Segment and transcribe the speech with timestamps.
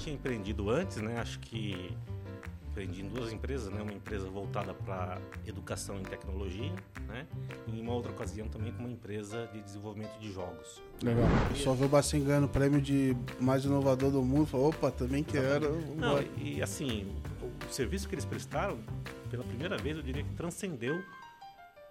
[0.00, 1.18] tinha empreendido antes, né?
[1.20, 1.94] Acho que
[2.70, 3.82] empreendi em duas empresas, né?
[3.82, 6.72] Uma empresa voltada para educação em tecnologia,
[7.06, 7.26] né?
[7.66, 10.80] E em uma outra ocasião também com uma empresa de desenvolvimento de jogos.
[11.02, 11.26] Legal.
[11.54, 14.46] Só viu o Bacen ganhando o prêmio de mais inovador do mundo.
[14.46, 15.80] Falou, opa, também quero.
[15.96, 17.12] Não, e assim,
[17.68, 18.78] o serviço que eles prestaram,
[19.30, 21.02] pela primeira vez, eu diria que transcendeu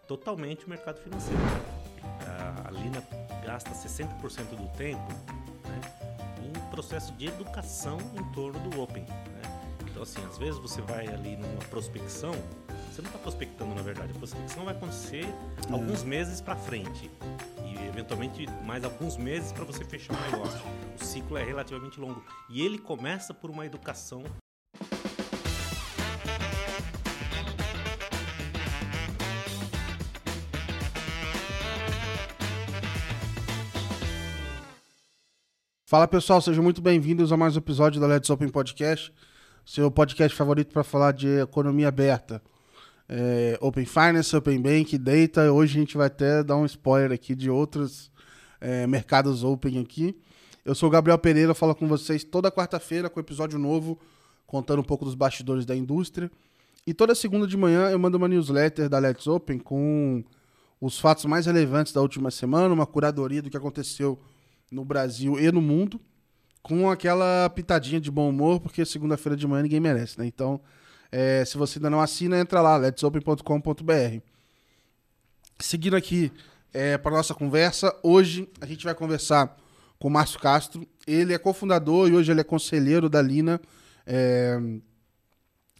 [0.07, 1.39] totalmente o mercado financeiro.
[2.65, 3.03] A Lina
[3.45, 5.38] gasta 60% do tempo em
[6.79, 9.03] processo de educação em torno do Open.
[9.03, 9.41] Né?
[9.91, 12.31] Então, assim, às vezes você vai ali numa prospecção,
[12.89, 15.73] você não está prospectando na verdade, a prospecção vai acontecer é.
[15.73, 17.11] alguns meses para frente
[17.65, 20.61] e eventualmente mais alguns meses para você fechar o negócio.
[20.97, 24.23] O ciclo é relativamente longo e ele começa por uma educação
[35.89, 39.11] Fala pessoal, sejam muito bem-vindos a mais um episódio da Let's Open Podcast,
[39.65, 42.43] seu podcast favorito para falar de economia aberta.
[43.09, 45.51] É, open Finance, Open Bank, Data.
[45.51, 48.11] Hoje a gente vai até dar um spoiler aqui de outros
[48.61, 50.15] é, mercados Open aqui.
[50.63, 53.99] Eu sou o Gabriel Pereira, falo com vocês toda quarta-feira com episódio novo,
[54.45, 56.29] contando um pouco dos bastidores da indústria.
[56.85, 60.23] E toda segunda de manhã eu mando uma newsletter da Let's Open com
[60.79, 64.19] os fatos mais relevantes da última semana, uma curadoria do que aconteceu
[64.71, 65.99] no Brasil e no mundo,
[66.61, 70.25] com aquela pitadinha de bom humor, porque segunda-feira de manhã ninguém merece, né?
[70.25, 70.61] Então,
[71.11, 74.21] é, se você ainda não assina, entra lá, letsopen.com.br.
[75.57, 76.31] Seguindo aqui
[76.73, 79.57] é, para nossa conversa, hoje a gente vai conversar
[79.97, 80.87] com o Márcio Castro.
[81.07, 83.59] Ele é cofundador e hoje ele é conselheiro da Lina,
[84.05, 84.57] é,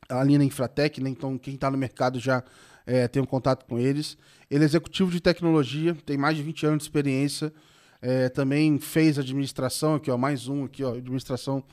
[0.09, 1.09] a Lina Infratec, né?
[1.09, 2.43] Então, quem está no mercado já
[2.85, 4.17] é, tem um contato com eles.
[4.49, 7.53] Ele é executivo de tecnologia, tem mais de 20 anos de experiência
[8.01, 11.63] é, também fez administração, aqui, ó, mais um aqui, ó, administração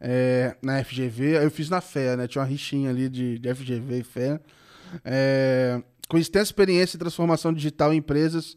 [0.00, 1.44] é, na FGV.
[1.44, 2.26] Eu fiz na FEA, né?
[2.26, 4.40] Tinha uma rixinha ali de, de FGV e FEA.
[5.04, 8.56] É, com extensa experiência em transformação digital em empresas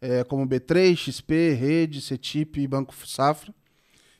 [0.00, 3.52] é, como B3, XP, Rede, CETIP e Banco Safra.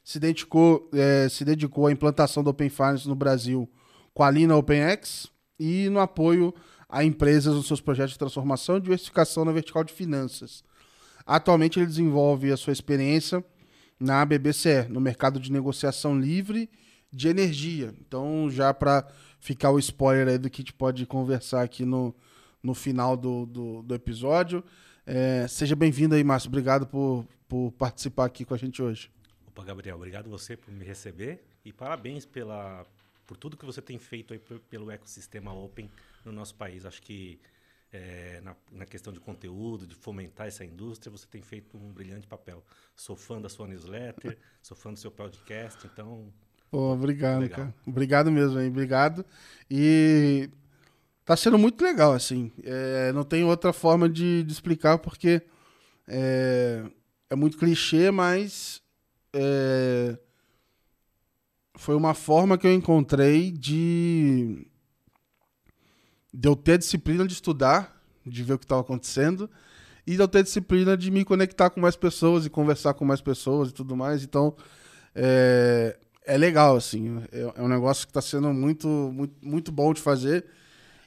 [0.03, 3.69] Se dedicou, é, se dedicou à implantação do Open Finance no Brasil
[4.15, 5.29] com a Lina OpenX
[5.61, 6.55] e no apoio
[6.89, 10.65] a empresas nos seus projetos de transformação e diversificação na vertical de finanças.
[11.29, 13.45] Atualmente ele desenvolve a sua experiência
[14.01, 16.71] na BBCE, no mercado de negociação livre
[17.13, 17.95] de energia.
[18.01, 19.07] Então, já para
[19.39, 22.17] ficar o spoiler aí do que a gente pode conversar aqui no,
[22.63, 24.65] no final do, do, do episódio.
[25.05, 26.49] É, seja bem-vindo aí, Márcio.
[26.49, 29.11] Obrigado por, por participar aqui com a gente hoje.
[29.47, 32.87] Opa, Gabriel, obrigado você por me receber e parabéns pela,
[33.27, 34.41] por tudo que você tem feito aí
[34.71, 35.91] pelo ecossistema Open
[36.25, 36.87] no nosso país.
[36.87, 37.39] Acho que
[37.93, 42.27] é, na, na, questão de conteúdo, de fomentar essa indústria, você tem feito um brilhante
[42.27, 42.63] papel.
[42.95, 46.33] Sou fã da sua newsletter, sou fã do seu podcast, então.
[46.71, 47.59] Pô, obrigado, legal.
[47.59, 47.75] cara.
[47.87, 48.69] Obrigado mesmo, hein?
[48.69, 49.25] Obrigado.
[49.71, 50.51] E
[51.25, 52.53] tá sendo muito legal, assim.
[52.63, 55.41] É, não tem outra forma de, de explicar, porque
[56.07, 56.85] é,
[57.31, 58.83] é, muito clichê, mas
[59.33, 60.19] é,
[61.75, 64.67] foi uma forma que eu encontrei de
[66.39, 69.51] de eu ter disciplina de estudar, de ver o que estava acontecendo,
[70.07, 73.21] e de eu ter disciplina de me conectar com mais pessoas e conversar com mais
[73.21, 74.23] pessoas e tudo mais.
[74.23, 74.55] Então,
[75.17, 77.21] é, é legal, assim.
[77.33, 80.47] É, é um negócio que está sendo muito, muito, muito bom de fazer.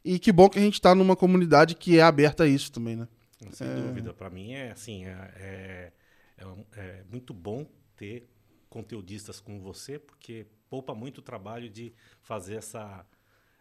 [0.03, 2.98] E que bom que a gente está numa comunidade que é aberta a isso também,
[2.98, 3.08] né?
[3.52, 3.75] Sem é...
[3.75, 4.13] dúvida.
[4.13, 5.92] Para mim é assim, é, é,
[6.40, 7.66] é, é, muito bom
[7.96, 8.28] ter
[8.69, 13.06] conteudistas como você, porque poupa muito o trabalho de fazer essa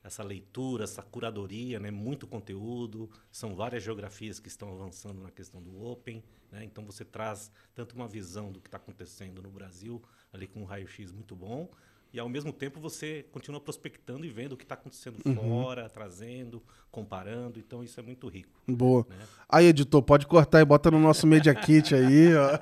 [0.03, 1.91] essa leitura, essa curadoria, né?
[1.91, 6.65] muito conteúdo, são várias geografias que estão avançando na questão do Open, né?
[6.65, 10.03] então você traz tanto uma visão do que está acontecendo no Brasil,
[10.33, 11.69] ali com um raio-x muito bom,
[12.12, 15.34] e ao mesmo tempo você continua prospectando e vendo o que está acontecendo uhum.
[15.37, 16.60] fora, trazendo,
[16.91, 18.60] comparando, então isso é muito rico.
[18.66, 19.06] Boa.
[19.09, 19.16] Né?
[19.49, 22.59] Aí, editor, pode cortar e bota no nosso Media Kit aí, ó.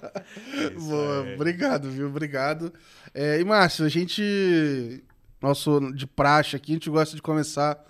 [0.80, 1.34] Boa, é.
[1.34, 2.08] obrigado, viu?
[2.08, 2.72] Obrigado.
[3.12, 5.04] É, e, Márcio, a gente
[5.40, 7.84] nosso de praxe aqui, a gente gosta de começar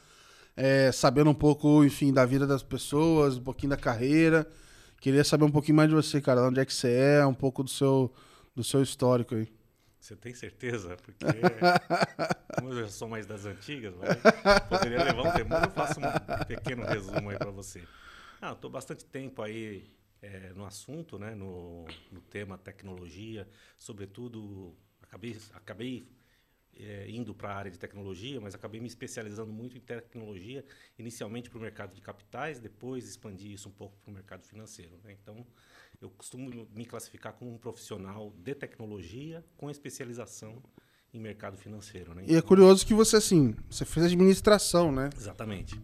[0.57, 4.49] é, sabendo um pouco, enfim, da vida das pessoas, um pouquinho da carreira.
[5.01, 7.63] Queria saber um pouquinho mais de você, cara, onde é que você é, um pouco
[7.63, 8.13] do seu,
[8.55, 9.53] do seu histórico aí.
[10.01, 10.97] Você tem certeza?
[10.97, 11.25] Porque
[12.57, 13.95] como eu já sou mais das antigas,
[14.69, 17.83] poderia levar um tempo, eu faço um pequeno resumo aí para você.
[18.41, 19.91] Ah, estou bastante tempo aí
[20.23, 26.09] é, no assunto, né, no, no tema tecnologia, sobretudo acabei, acabei
[26.78, 30.64] é, indo para a área de tecnologia, mas acabei me especializando muito em tecnologia,
[30.99, 34.99] inicialmente para o mercado de capitais, depois expandi isso um pouco para o mercado financeiro.
[35.02, 35.17] Né?
[35.20, 35.46] Então,
[36.00, 40.62] eu costumo me classificar como um profissional de tecnologia com especialização
[41.12, 42.14] em mercado financeiro.
[42.14, 42.25] Né?
[42.26, 45.11] E é curioso que você, assim, você fez administração, né?
[45.17, 45.81] Exatamente.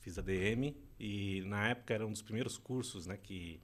[0.00, 3.60] Fiz a DM e na época era um dos primeiros cursos né, que,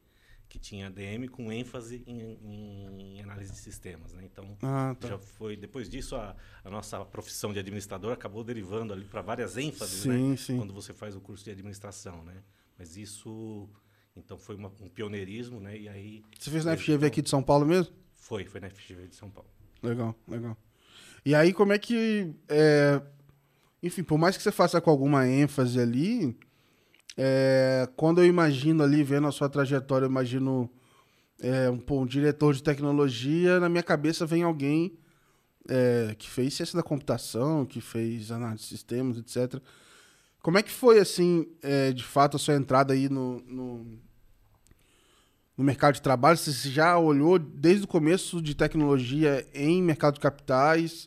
[0.51, 4.13] que tinha ADM com ênfase em, em análise de sistemas.
[4.13, 4.25] Né?
[4.31, 5.09] Então, Ah, tá.
[5.09, 9.57] já foi depois disso a, a nossa profissão de administrador acabou derivando ali para várias
[9.57, 10.37] ênfases Sim, né?
[10.37, 10.57] sim.
[10.59, 12.35] quando você faz o curso de administração né
[12.77, 13.69] mas isso
[14.17, 17.07] então foi uma- um pioneirismo né e aí Você fez na FGV então.
[17.09, 17.95] aqui de São Paulo mesmo?
[18.17, 19.49] foi foi na FGV de São Paulo
[19.83, 20.57] Legal, legal.
[21.25, 22.35] E aí, como é que.
[22.49, 23.01] é,
[23.83, 26.37] Enfim, por mais que você faça com alguma ênfase ali,
[27.23, 30.71] é, quando eu imagino ali, vendo a sua trajetória, eu imagino
[31.39, 34.99] é, um, um diretor de tecnologia, na minha cabeça vem alguém
[35.69, 39.61] é, que fez ciência da computação, que fez análise de sistemas, etc.
[40.41, 43.99] Como é que foi, assim, é, de fato, a sua entrada aí no, no,
[45.59, 46.39] no mercado de trabalho?
[46.39, 51.07] Você já olhou desde o começo de tecnologia em mercado de capitais?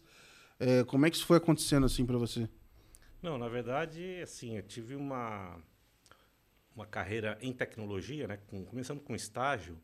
[0.60, 2.48] É, como é que isso foi acontecendo assim para você?
[3.20, 5.58] Não, na verdade, assim, eu tive uma,
[6.76, 8.38] uma carreira em tecnologia, né?
[8.48, 9.78] com- começando com estágio,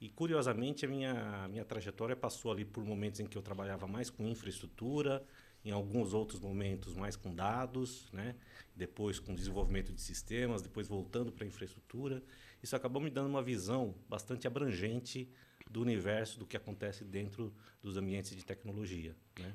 [0.00, 4.10] e curiosamente a minha, minha trajetória passou ali por momentos em que eu trabalhava mais
[4.10, 5.24] com infraestrutura,
[5.64, 8.34] em alguns outros momentos mais com dados, né?
[8.76, 12.22] depois com desenvolvimento de sistemas, depois voltando para a infraestrutura.
[12.62, 15.30] Isso acabou me dando uma visão bastante abrangente
[15.70, 19.16] do universo, do que acontece dentro dos ambientes de tecnologia.
[19.38, 19.54] Né?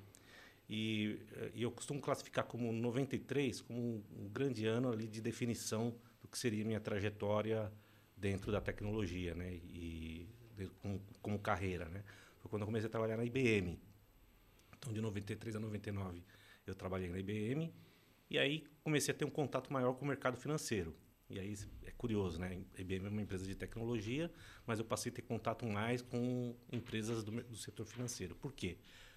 [0.70, 1.20] E,
[1.54, 5.96] e eu costumo classificar como 93 como um, grande ano ali de definição
[6.30, 7.72] que seria minha trajetória
[8.16, 9.54] dentro da tecnologia, né?
[9.54, 10.28] E
[10.82, 12.04] como, como carreira, né?
[12.40, 13.80] Foi quando eu comecei a trabalhar na IBM.
[14.78, 16.24] Então, de 93 a 99,
[16.66, 17.74] eu trabalhei na IBM
[18.30, 20.96] e aí comecei a ter um contato maior com o mercado financeiro.
[21.30, 21.56] E aí
[21.86, 22.62] é curioso, né?
[22.78, 24.32] A IBM é uma empresa de tecnologia,
[24.66, 28.36] mas eu passei a ter contato mais com empresas do, do setor financeiro.
[28.36, 28.78] Por quê?
[28.78, 29.09] Porque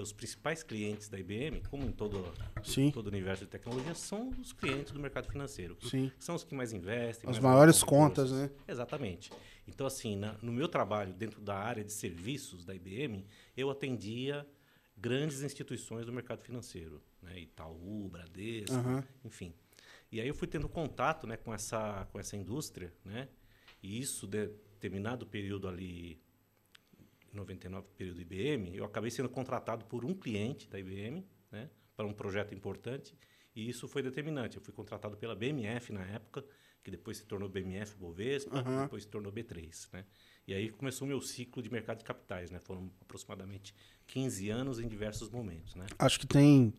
[0.00, 2.24] os principais clientes da IBM, como em todo,
[2.62, 2.90] Sim.
[2.90, 5.76] todo o universo de tecnologia, são os clientes do mercado financeiro.
[5.82, 6.10] Sim.
[6.18, 7.28] São os que mais investem.
[7.28, 8.50] As mais maiores contas, né?
[8.68, 9.30] Exatamente.
[9.66, 13.24] Então, assim, na- no meu trabalho dentro da área de serviços da IBM,
[13.56, 14.46] eu atendia
[14.96, 17.40] grandes instituições do mercado financeiro, né?
[17.40, 19.04] Itaú, Bradesco, Aham.
[19.24, 19.52] enfim.
[20.10, 23.28] E aí eu fui tendo contato, né, com essa com essa indústria, né?
[23.82, 26.21] E isso determinado período ali
[27.32, 32.12] 99 período IBM, eu acabei sendo contratado por um cliente da IBM, né, para um
[32.12, 33.16] projeto importante,
[33.54, 34.56] e isso foi determinante.
[34.56, 36.44] Eu fui contratado pela BMF na época,
[36.82, 38.82] que depois se tornou BMF Bovespa, Aham.
[38.84, 40.04] depois se tornou B3, né?
[40.48, 42.58] E aí começou o meu ciclo de mercado de capitais, né?
[42.58, 43.72] Foram aproximadamente
[44.08, 45.86] 15 anos em diversos momentos, né?
[45.98, 46.72] Acho que tem.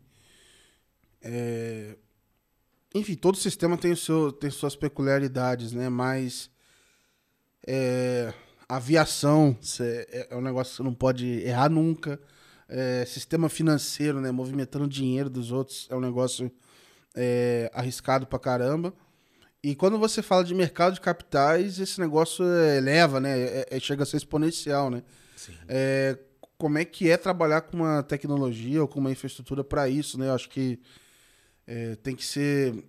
[1.21, 1.95] é,
[2.94, 5.88] Enfim, todo sistema tem, o seu, tem suas peculiaridades, né?
[5.89, 6.51] Mas.
[7.65, 8.33] é,
[8.68, 12.19] Aviação é é um negócio que você não pode errar nunca.
[12.68, 14.31] É, sistema financeiro, né?
[14.31, 16.51] Movimentando dinheiro dos outros é um negócio
[17.15, 18.94] é, arriscado pra caramba.
[19.62, 23.39] E quando você fala de mercado de capitais, esse negócio é, eleva, né?
[23.39, 25.04] É- é- chega a ser exponencial, né?
[25.68, 26.18] É,
[26.57, 30.27] como é que é trabalhar com uma tecnologia ou com uma infraestrutura para isso, né?
[30.30, 30.80] Eu acho que
[31.68, 32.83] é, tem que ser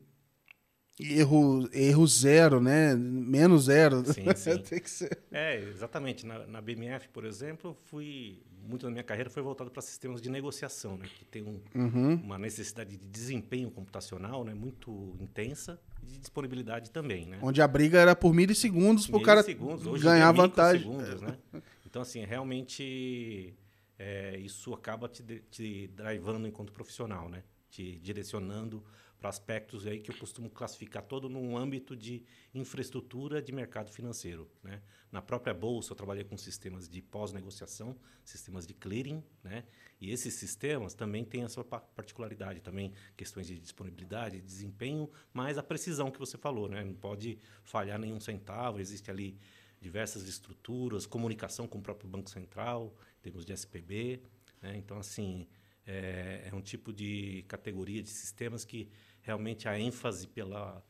[1.01, 2.95] erro, erro zero, né?
[2.95, 4.05] Menos zero.
[4.05, 4.59] Sim, sim.
[4.59, 5.19] tem que ser.
[5.33, 6.25] É, exatamente.
[6.27, 10.31] Na, na BMF, por exemplo, fui muito da minha carreira foi voltado para sistemas de
[10.31, 12.15] negociação, né, que tem um, Uhum.
[12.15, 17.39] uma necessidade de desempenho computacional, né, muito intensa e de disponibilidade também, né?
[17.43, 20.91] Onde a briga era por milissegundos para o cara ganhar dia, vantagem.
[21.21, 21.37] né?
[21.85, 23.55] Então, assim, realmente
[23.99, 27.43] é, isso acaba te, te drivando enquanto profissional, né?
[27.71, 28.83] Te direcionando
[29.25, 34.51] para aspectos aí que eu costumo classificar todo num âmbito de infraestrutura de mercado financeiro,
[34.63, 34.83] né?
[35.11, 39.65] Na própria bolsa eu trabalhei com sistemas de pós-negociação, sistemas de clearing, né?
[39.99, 45.11] E esses sistemas também têm a sua pa- particularidade, também questões de disponibilidade, de desempenho,
[45.33, 46.85] mas a precisão que você falou, né?
[46.85, 49.39] Não pode falhar nenhum centavo, existe ali
[49.81, 54.21] diversas estruturas, comunicação com o próprio Banco Central, temos de SPB,
[54.61, 54.77] né?
[54.77, 55.49] Então, assim,
[55.87, 58.89] é, é um tipo de categoria de sistemas que
[59.25, 60.85] realmente a ênfase pela,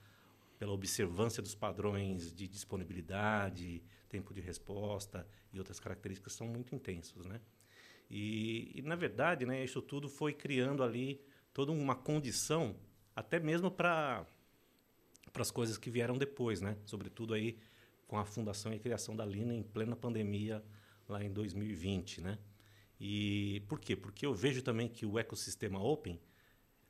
[0.58, 7.24] pela observância dos padrões de disponibilidade, tempo de resposta e outras características são muito intensos,
[7.24, 7.40] né?
[8.10, 11.24] E, e, na verdade, né, isso tudo foi criando ali
[11.54, 12.76] toda uma condição,
[13.16, 14.26] até mesmo para
[15.32, 16.76] para as coisas que vieram depois, né?
[16.84, 17.58] Sobretudo aí
[18.06, 20.62] com a fundação e criação da Lina em plena pandemia
[21.08, 22.38] lá em 2020, né?
[23.00, 23.96] E por quê?
[23.96, 26.20] Porque eu vejo também que o ecossistema open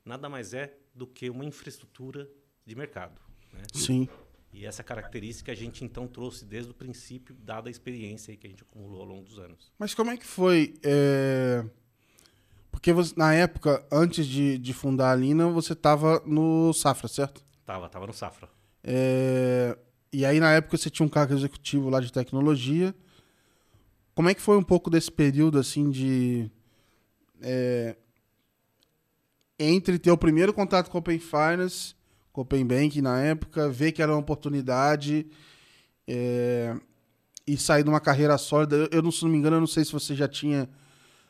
[0.03, 2.27] nada mais é do que uma infraestrutura
[2.65, 3.19] de mercado,
[3.53, 3.61] né?
[3.73, 4.07] Sim.
[4.53, 8.49] E essa característica a gente então trouxe desde o princípio, dada a experiência que a
[8.49, 9.69] gente acumulou ao longo dos anos.
[9.77, 10.75] Mas como é que foi?
[10.81, 11.61] é,
[12.71, 17.09] Porque Porque você, na época, antes de, de fundar a Lina, você estava no Safra,
[17.09, 17.43] certo?
[17.65, 18.47] Tava, tava no Safra.
[18.81, 19.77] É,
[20.13, 22.95] e aí, na época, você tinha um cargo executivo lá de tecnologia.
[24.13, 26.49] Como é que foi um pouco desse período, assim, de...
[27.41, 27.97] É,
[29.59, 31.95] entre ter o primeiro contato com o Open Finance,
[32.31, 35.25] com o Open Bank na época, ver que era uma oportunidade
[36.07, 36.75] é,
[37.47, 38.75] e sair de uma carreira sólida.
[38.75, 40.69] Eu, eu, não, se não me engano, eu não sei se você já tinha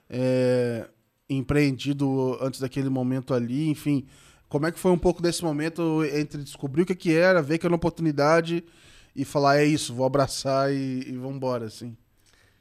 [0.10, 0.88] é,
[1.30, 4.06] empreendido antes daquele momento ali, enfim.
[4.48, 7.58] Como é que foi um pouco desse momento entre descobrir o que, que era, ver
[7.58, 8.64] que era uma oportunidade
[9.16, 11.96] e falar, é isso, vou abraçar e, e vamos embora, assim?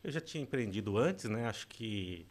[0.03, 1.47] Eu já tinha empreendido antes, né?
[1.47, 2.27] Acho que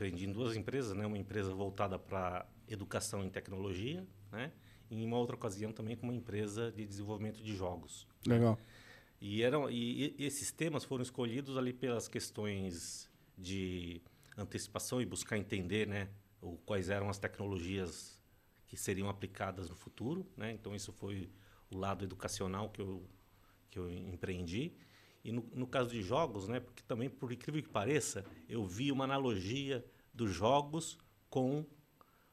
[0.00, 1.04] empreendi em duas empresas, né?
[1.06, 4.50] Uma empresa voltada para educação em tecnologia, né?
[4.90, 8.06] E em uma outra ocasião também com uma empresa de desenvolvimento de jogos.
[8.26, 8.58] Legal.
[9.20, 14.00] E eram e, e esses temas foram escolhidos ali pelas questões de
[14.36, 16.08] antecipação e buscar entender, né?
[16.40, 18.18] O, quais eram as tecnologias
[18.66, 20.52] que seriam aplicadas no futuro, né?
[20.52, 21.30] Então isso foi
[21.70, 23.06] o lado educacional que eu
[23.70, 24.72] que eu empreendi.
[25.24, 28.90] E no, no, caso de jogos, né, porque também, por incrível que pareça, eu vi
[28.90, 29.84] uma analogia
[30.14, 30.98] dos jogos
[31.28, 31.64] com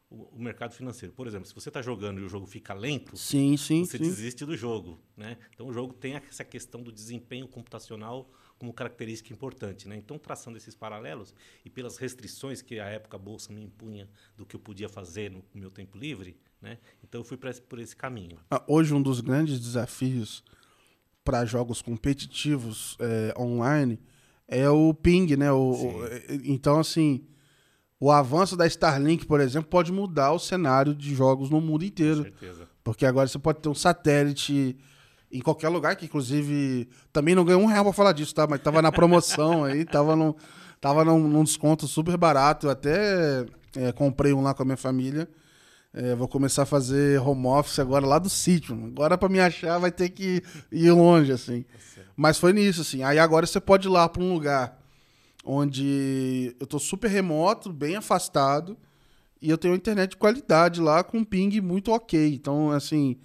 [0.10, 1.14] o, o mercado financeiro.
[1.14, 4.04] Por exemplo, se você está jogando e o jogo fica lento, sim, sim, você sim.
[4.04, 5.00] desiste do jogo.
[5.16, 5.38] Né?
[5.54, 9.88] Então, o jogo tem essa questão do desempenho computacional como característica importante.
[9.88, 9.98] Né?
[9.98, 14.46] Então, traçando esses paralelos e pelas restrições que a época a Bolsa me impunha do
[14.46, 16.80] que eu podia fazer no meu tempo livre, né?
[17.04, 18.40] então eu fui por esse caminho.
[18.50, 20.44] Ah, hoje, um dos grandes desafios
[21.28, 24.00] para jogos competitivos é, online
[24.48, 25.52] é o ping, né?
[25.52, 27.26] O, o, é, então, assim,
[28.00, 32.20] o avanço da Starlink, por exemplo, pode mudar o cenário de jogos no mundo inteiro.
[32.20, 32.70] Com certeza.
[32.82, 34.78] Porque agora você pode ter um satélite
[35.30, 38.48] em qualquer lugar, que inclusive também não ganhou um real pra falar disso, tá?
[38.48, 40.34] Mas tava na promoção aí, tava, no,
[40.80, 42.68] tava num, num desconto super barato.
[42.68, 45.28] Eu até é, comprei um lá com a minha família.
[45.94, 48.76] É, vou começar a fazer home office agora lá do sítio.
[48.86, 51.66] Agora para me achar vai ter que ir longe, assim.
[52.16, 53.04] Mas foi nisso, assim.
[53.04, 54.82] Aí agora você pode ir lá para um lugar
[55.46, 58.78] onde eu tô super remoto, bem afastado,
[59.42, 62.34] e eu tenho internet de qualidade lá com um ping muito ok.
[62.34, 63.18] Então, assim,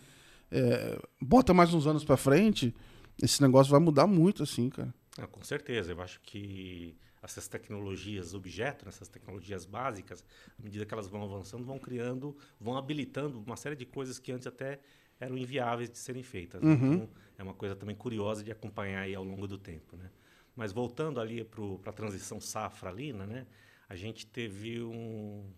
[0.51, 2.75] é, bota mais uns anos para frente,
[3.21, 4.95] esse negócio vai mudar muito, assim, cara.
[5.19, 5.93] Ah, com certeza.
[5.93, 10.25] Eu acho que essas tecnologias objeto, essas tecnologias básicas,
[10.59, 14.33] à medida que elas vão avançando, vão criando, vão habilitando uma série de coisas que
[14.33, 14.81] antes até
[15.21, 16.61] eram inviáveis de serem feitas.
[16.61, 16.69] Né?
[16.69, 16.95] Uhum.
[16.95, 20.11] Então, é uma coisa também curiosa de acompanhar aí ao longo do tempo, né?
[20.55, 23.47] Mas voltando ali para a transição safra-lina, né?
[23.89, 25.49] A gente teve um,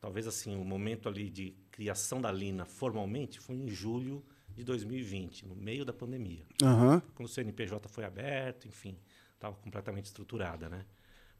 [0.00, 4.64] talvez assim, o um momento ali de criação da Lina formalmente foi em julho de
[4.64, 6.44] 2020, no meio da pandemia.
[6.62, 7.00] Uhum.
[7.14, 8.96] Quando o CNPJ foi aberto, enfim
[9.40, 10.84] estava completamente estruturada, né?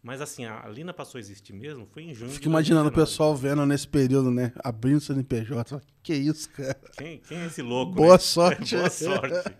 [0.02, 2.30] Mas assim, a Lina passou a existir mesmo foi em junho.
[2.30, 4.50] Fico imaginando o pessoal vendo nesse período, né?
[4.64, 5.82] Abrindo o CNPJ.
[6.02, 6.80] Que isso, cara?
[6.96, 7.92] Quem, quem é esse louco?
[7.92, 8.18] Boa né?
[8.18, 8.74] sorte.
[8.74, 9.54] Boa sorte.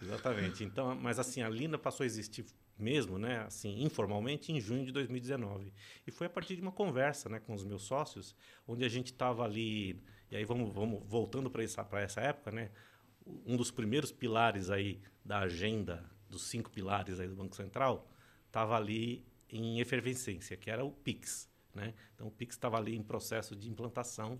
[0.00, 0.62] Exatamente.
[0.62, 2.46] Então, mas assim, a Lina passou a existir
[2.78, 3.38] mesmo, né?
[3.38, 5.72] Assim, informalmente, em junho de 2019.
[6.06, 8.36] E foi a partir de uma conversa, né, com os meus sócios,
[8.68, 10.00] onde a gente estava ali.
[10.30, 12.70] E aí vamos, vamos voltando para essa, essa época, né?
[13.44, 18.08] Um dos primeiros pilares aí da agenda dos cinco pilares aí do Banco Central,
[18.46, 21.48] estava ali em efervescência, que era o PIX.
[21.74, 21.94] Né?
[22.14, 24.38] Então, o PIX estava ali em processo de implantação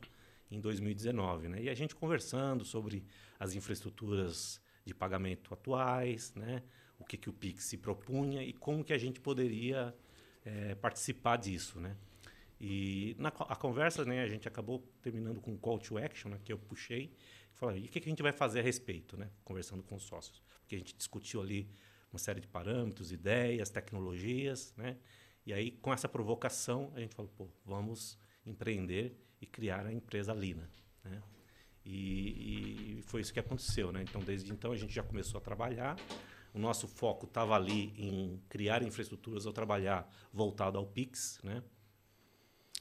[0.50, 1.48] em 2019.
[1.48, 1.62] Né?
[1.62, 3.04] E a gente conversando sobre
[3.38, 6.62] as infraestruturas de pagamento atuais, né?
[6.98, 9.94] o que, que o PIX se propunha e como que a gente poderia
[10.44, 11.78] é, participar disso.
[11.78, 11.96] Né?
[12.60, 16.40] E na a conversa, né, a gente acabou terminando com um call to action, né,
[16.42, 17.12] que eu puxei,
[17.52, 19.96] e falei, e o que, que a gente vai fazer a respeito, né, conversando com
[19.96, 21.70] os sócios porque a gente discutiu ali
[22.12, 24.96] uma série de parâmetros, ideias, tecnologias, né?
[25.46, 30.34] E aí, com essa provocação, a gente falou, pô, vamos empreender e criar a empresa
[30.34, 30.68] Lina,
[31.04, 31.22] né?
[31.84, 34.02] E, e foi isso que aconteceu, né?
[34.02, 35.96] Então, desde então, a gente já começou a trabalhar.
[36.52, 41.62] O nosso foco estava ali em criar infraestruturas ou trabalhar voltado ao Pix, né?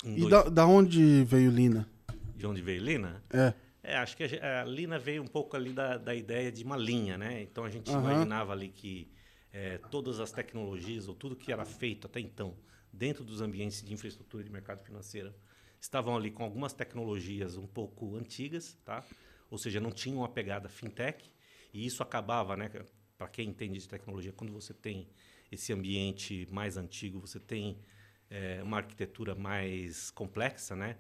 [0.03, 0.31] e dois...
[0.31, 1.87] da, da onde veio Lina?
[2.35, 3.23] De onde veio Lina?
[3.29, 3.53] É.
[3.87, 6.77] É, acho que a, a, Lina veio um pouco ali da, da ideia de uma
[6.77, 7.41] linha, né?
[7.41, 7.99] Então a gente uhum.
[7.99, 9.11] imaginava ali que
[9.51, 12.57] é, todas as tecnologias ou tudo que era feito até então
[12.91, 15.33] dentro dos ambientes de infraestrutura de mercado financeiro
[15.79, 19.03] estavam ali com algumas tecnologias um pouco antigas, tá?
[19.49, 21.31] Ou seja, não tinham uma pegada fintech
[21.73, 22.69] e isso acabava, né?
[23.17, 25.07] Para quem entende de tecnologia, quando você tem
[25.51, 27.79] esse ambiente mais antigo, você tem
[28.29, 30.97] é, uma arquitetura mais complexa, né?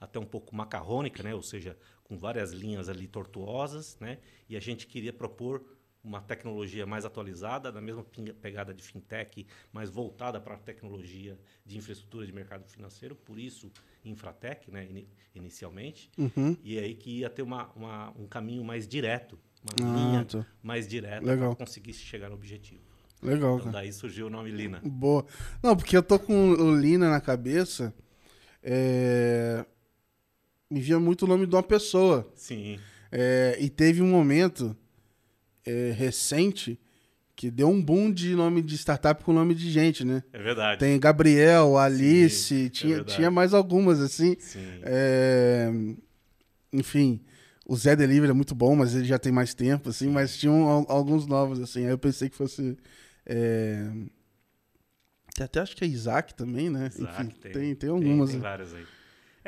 [0.00, 1.34] Até um pouco macarrônica, né?
[1.34, 1.76] Ou seja,
[2.08, 4.18] com várias linhas ali tortuosas, né?
[4.48, 5.62] E a gente queria propor
[6.02, 8.04] uma tecnologia mais atualizada, na mesma
[8.40, 13.70] pegada de fintech, mas voltada para a tecnologia de infraestrutura de mercado financeiro, por isso
[14.04, 14.88] Infratec, né,
[15.34, 16.56] inicialmente, uhum.
[16.62, 20.46] e aí que ia ter uma, uma um caminho mais direto, uma ah, linha tá.
[20.62, 22.88] mais direta para conseguir chegar no objetivo.
[23.20, 23.82] Legal, então, cara.
[23.82, 24.80] Daí surgiu o nome Lina.
[24.84, 25.26] Boa.
[25.60, 27.92] Não, porque eu tô com o Lina na cabeça.
[28.62, 29.66] É...
[30.70, 32.30] Me via muito o nome de uma pessoa.
[32.34, 32.78] Sim.
[33.10, 33.56] É...
[33.60, 34.76] E teve um momento
[35.64, 36.78] é, recente
[37.38, 40.24] que deu um boom de nome de startup com nome de gente, né?
[40.32, 40.80] É verdade.
[40.80, 44.36] Tem Gabriel, Alice, Sim, é tinha, é tinha mais algumas, assim.
[44.40, 44.80] Sim.
[44.82, 45.70] É...
[46.72, 47.20] Enfim,
[47.64, 50.84] o Zé Delivery é muito bom, mas ele já tem mais tempo, assim, mas tinham
[50.88, 51.84] alguns novos, assim.
[51.84, 52.76] Aí eu pensei que fosse.
[53.24, 53.88] É...
[55.36, 56.90] Tem até acho que é Isaac também, né?
[56.92, 58.30] Isaac, Enfim, tem, tem, tem algumas.
[58.30, 58.84] Tem, tem várias aí.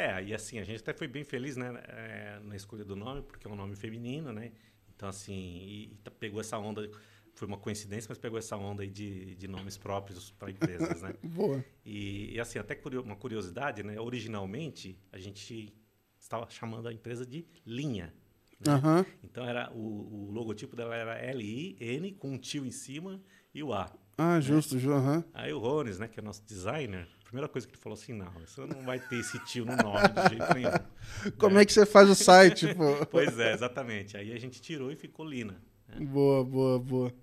[0.01, 3.21] É, e assim, a gente até foi bem feliz, né, é, na escolha do nome,
[3.21, 4.53] porque é um nome feminino, né?
[4.97, 6.91] Então, assim, e, e tá, pegou essa onda,
[7.35, 11.15] foi uma coincidência, mas pegou essa onda aí de, de nomes próprios para empresas, né?
[11.23, 11.63] Boa.
[11.85, 14.01] E, e, assim, até uma curiosidade, né?
[14.01, 15.75] Originalmente, a gente
[16.19, 18.15] estava chamando a empresa de Linha.
[18.59, 18.75] Né?
[18.75, 19.05] Uhum.
[19.23, 23.21] Então, era, o, o, logotipo dela era L-I-N, com um tio em cima
[23.55, 23.91] e o A.
[24.17, 24.87] Ah, justo, né?
[24.87, 25.25] Uhum.
[25.35, 28.29] Aí o Rones, né, que é nosso designer, primeira coisa que ele falou assim, não,
[28.45, 31.31] você não vai ter esse tio no nome de jeito nenhum.
[31.39, 31.63] Como é.
[31.63, 33.07] é que você faz o site, pô?
[33.07, 34.17] pois é, exatamente.
[34.17, 35.57] Aí a gente tirou e ficou Lina.
[35.89, 36.05] Né?
[36.05, 37.15] Boa, boa, boa.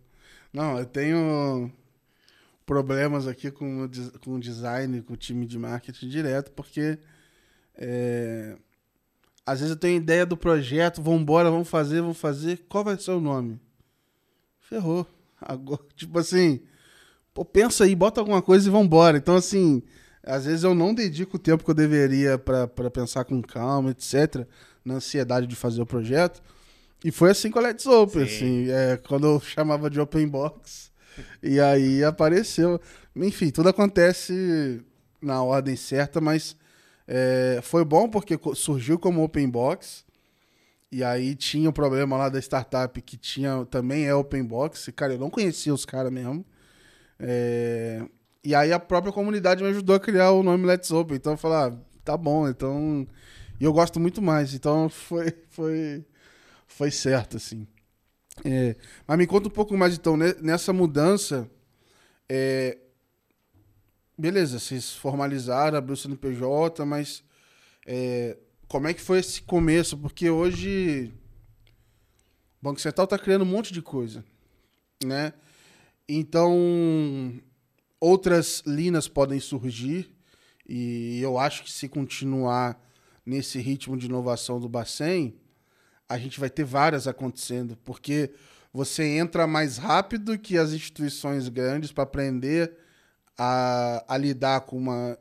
[0.53, 1.69] Não, eu tenho
[2.65, 3.89] problemas aqui com,
[4.23, 6.97] com o design, com o time de marketing direto, porque
[7.75, 8.57] é,
[9.45, 12.97] às vezes eu tenho ideia do projeto, vamos embora, vamos fazer, vamos fazer, qual vai
[12.97, 13.59] ser o nome?
[14.61, 15.05] Ferrou.
[15.41, 16.61] Agora, tipo assim,
[17.37, 19.15] pô, pensa aí, bota alguma coisa e vambora.
[19.15, 19.83] Então, assim,
[20.23, 24.47] às vezes eu não dedico o tempo que eu deveria para pensar com calma, etc.,
[24.83, 26.41] na ansiedade de fazer o projeto.
[27.05, 28.35] E foi assim com a Let's Open, Sim.
[28.35, 30.89] assim, é, quando eu chamava de Open Box.
[31.43, 32.81] e aí apareceu.
[33.15, 34.81] Enfim, tudo acontece
[35.21, 36.55] na ordem certa, mas
[37.07, 40.03] é, foi bom porque surgiu como Open Box.
[40.91, 44.91] E aí tinha o problema lá da startup que tinha também é Open Box.
[44.95, 46.43] Cara, eu não conhecia os caras mesmo.
[47.19, 48.03] É...
[48.43, 51.17] E aí a própria comunidade me ajudou a criar o nome Let's Open.
[51.17, 53.07] Então eu falei, ah, tá bom, então.
[53.59, 54.53] E eu gosto muito mais.
[54.53, 56.05] Então foi, foi,
[56.65, 57.67] foi certo, assim.
[58.45, 58.75] É...
[59.07, 61.49] Mas me conta um pouco mais, então, nessa mudança.
[62.29, 62.77] É...
[64.17, 67.23] Beleza, vocês formalizaram, abriu o CNPJ, mas
[67.85, 68.37] é...
[68.67, 69.97] como é que foi esse começo?
[69.97, 71.13] Porque hoje
[72.61, 74.23] o Banco Central está criando um monte de coisa,
[75.03, 75.33] né?
[76.09, 77.33] Então,
[77.99, 80.09] outras linas podem surgir
[80.67, 82.81] e eu acho que se continuar
[83.25, 85.35] nesse ritmo de inovação do Bacen,
[86.07, 88.31] a gente vai ter várias acontecendo, porque
[88.71, 92.73] você entra mais rápido que as instituições grandes para aprender
[93.37, 95.17] a, a lidar com uma,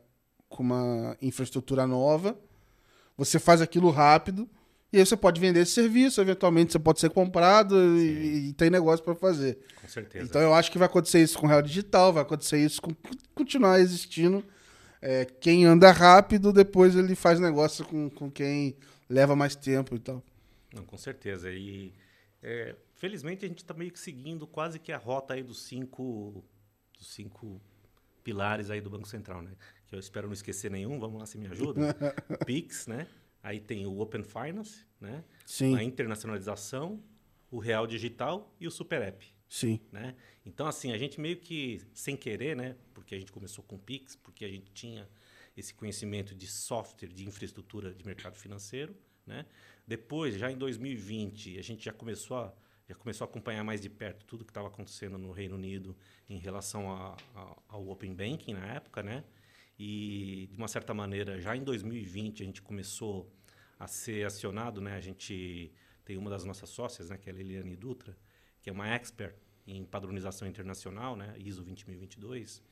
[0.47, 2.37] com uma infraestrutura nova.
[3.17, 4.49] Você faz aquilo rápido
[4.91, 8.69] e aí você pode vender esse serviço, eventualmente você pode ser comprado e, e, tem
[8.69, 9.57] negócio para fazer.
[9.81, 10.25] Com certeza.
[10.25, 12.95] Então eu acho que vai acontecer isso com o Real Digital, vai acontecer isso com
[13.35, 14.43] continuar existindo.
[15.01, 18.77] É, quem anda rápido, depois ele faz negócio com, com quem
[19.09, 20.23] leva mais tempo e tal.
[20.73, 21.51] Não, com certeza.
[21.51, 21.93] E
[22.41, 26.43] é, felizmente a gente está meio que seguindo quase que a rota aí dos cinco,
[26.97, 27.61] dos cinco
[28.23, 29.51] pilares aí do Banco Central, né?
[29.87, 30.99] Que eu espero não esquecer nenhum.
[30.99, 31.93] Vamos lá, se me ajuda.
[32.45, 33.07] Pix, né?
[33.41, 35.23] Aí tem o Open Finance, né?
[35.45, 35.75] Sim.
[35.75, 37.01] A internacionalização,
[37.49, 39.25] o Real Digital e o Super App.
[39.47, 39.79] Sim.
[39.91, 40.15] Né?
[40.45, 42.75] Então, assim, a gente meio que, sem querer, né?
[42.93, 45.07] Porque a gente começou com o Pix, porque a gente tinha
[45.55, 48.95] esse conhecimento de software, de infraestrutura de mercado financeiro,
[49.25, 49.45] né?
[49.85, 52.53] Depois, já em 2020, a gente já começou a,
[52.87, 55.95] já começou a acompanhar mais de perto tudo que estava acontecendo no Reino Unido
[56.29, 59.23] em relação a, a, ao Open Banking na época, né?
[59.77, 63.31] E, de uma certa maneira, já em 2020 a gente começou
[63.79, 64.95] a ser acionado, né?
[64.95, 65.71] A gente
[66.03, 68.17] tem uma das nossas sócias, né, que é a Liliane Dutra,
[68.61, 69.35] que é uma expert
[69.67, 72.63] em padronização internacional, né, ISO 20022.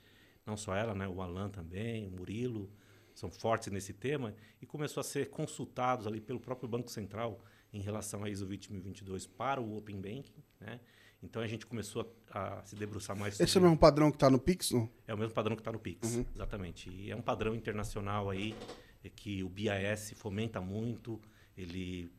[0.45, 2.71] Não só ela, né, o Alan também, o Murilo,
[3.13, 7.81] são fortes nesse tema e começou a ser consultados ali pelo próprio Banco Central em
[7.81, 10.79] relação à ISO 20022 para o Open Banking, né?
[11.25, 13.49] Então a gente começou a, a se debruçar mais sobre...
[13.49, 14.89] Esse é o mesmo padrão que está no Pix, não?
[15.07, 16.25] É o mesmo padrão que está no Pix, uhum.
[16.33, 16.89] exatamente.
[16.89, 18.55] E é um padrão internacional aí
[19.03, 21.21] é que o BIS fomenta muito,
[21.55, 22.11] ele,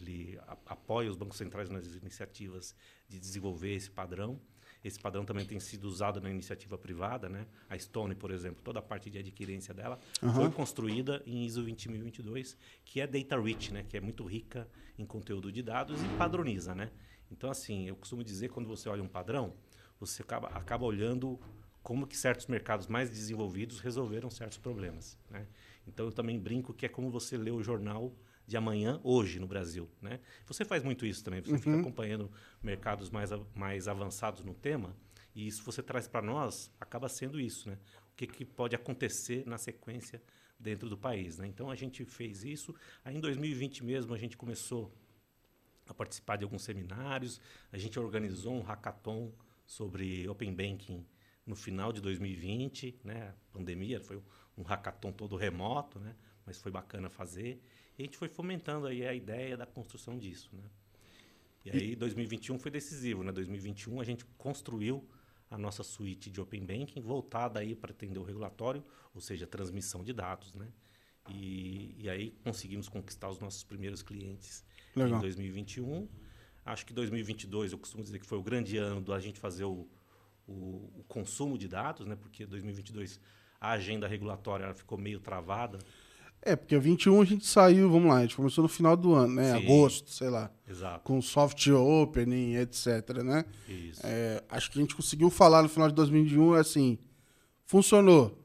[0.00, 2.74] ele apoia os bancos centrais nas iniciativas
[3.08, 4.40] de desenvolver esse padrão.
[4.82, 7.46] Esse padrão também tem sido usado na iniciativa privada, né?
[7.68, 10.32] A Stone, por exemplo, toda a parte de adquirência dela uhum.
[10.32, 13.84] foi construída em ISO 20022, que é data rich, né?
[13.86, 14.66] Que é muito rica
[14.98, 16.90] em conteúdo de dados e padroniza, né?
[17.30, 19.54] Então, assim, eu costumo dizer, quando você olha um padrão,
[19.98, 21.38] você acaba, acaba olhando
[21.82, 25.18] como que certos mercados mais desenvolvidos resolveram certos problemas.
[25.30, 25.46] Né?
[25.86, 28.14] Então, eu também brinco que é como você lê o jornal
[28.46, 29.88] de amanhã, hoje, no Brasil.
[30.02, 30.20] Né?
[30.46, 31.58] Você faz muito isso também, você uhum.
[31.58, 32.30] fica acompanhando
[32.62, 34.96] mercados mais, mais avançados no tema,
[35.34, 37.68] e isso você traz para nós, acaba sendo isso.
[37.68, 37.78] Né?
[38.12, 40.20] O que, que pode acontecer na sequência
[40.60, 41.38] dentro do país.
[41.38, 41.46] Né?
[41.46, 42.74] Então, a gente fez isso.
[43.04, 44.92] Aí, em 2020 mesmo, a gente começou
[45.92, 47.40] a participar de alguns seminários,
[47.72, 49.32] a gente organizou um hackathon
[49.66, 51.06] sobre Open Banking
[51.46, 53.34] no final de 2020, né?
[53.52, 54.22] Pandemia, foi
[54.56, 56.14] um hackathon todo remoto, né?
[56.46, 57.62] Mas foi bacana fazer.
[57.98, 60.64] E a gente foi fomentando aí a ideia da construção disso, né?
[61.64, 63.32] E aí 2021 foi decisivo, né?
[63.32, 65.06] 2021 a gente construiu
[65.50, 70.02] a nossa suíte de Open Banking voltada aí para atender o regulatório, ou seja, transmissão
[70.02, 70.68] de dados, né?
[71.28, 75.18] E, e aí conseguimos conquistar os nossos primeiros clientes Legal.
[75.18, 76.08] em 2021
[76.64, 79.88] Acho que 2022, eu costumo dizer que foi o grande ano da gente fazer o,
[80.46, 80.52] o,
[80.98, 82.16] o consumo de dados, né?
[82.16, 83.20] porque 2022
[83.60, 85.78] a agenda regulatória ficou meio travada.
[86.42, 89.34] É, porque 21 a gente saiu, vamos lá, a gente começou no final do ano,
[89.34, 89.58] né?
[89.58, 89.64] Sim.
[89.64, 90.50] Agosto, sei lá.
[90.66, 91.04] Exato.
[91.04, 93.44] Com soft opening, etc, né?
[93.68, 94.00] Isso.
[94.04, 96.98] É, acho que a gente conseguiu falar no final de 2021, assim,
[97.66, 98.38] funcionou.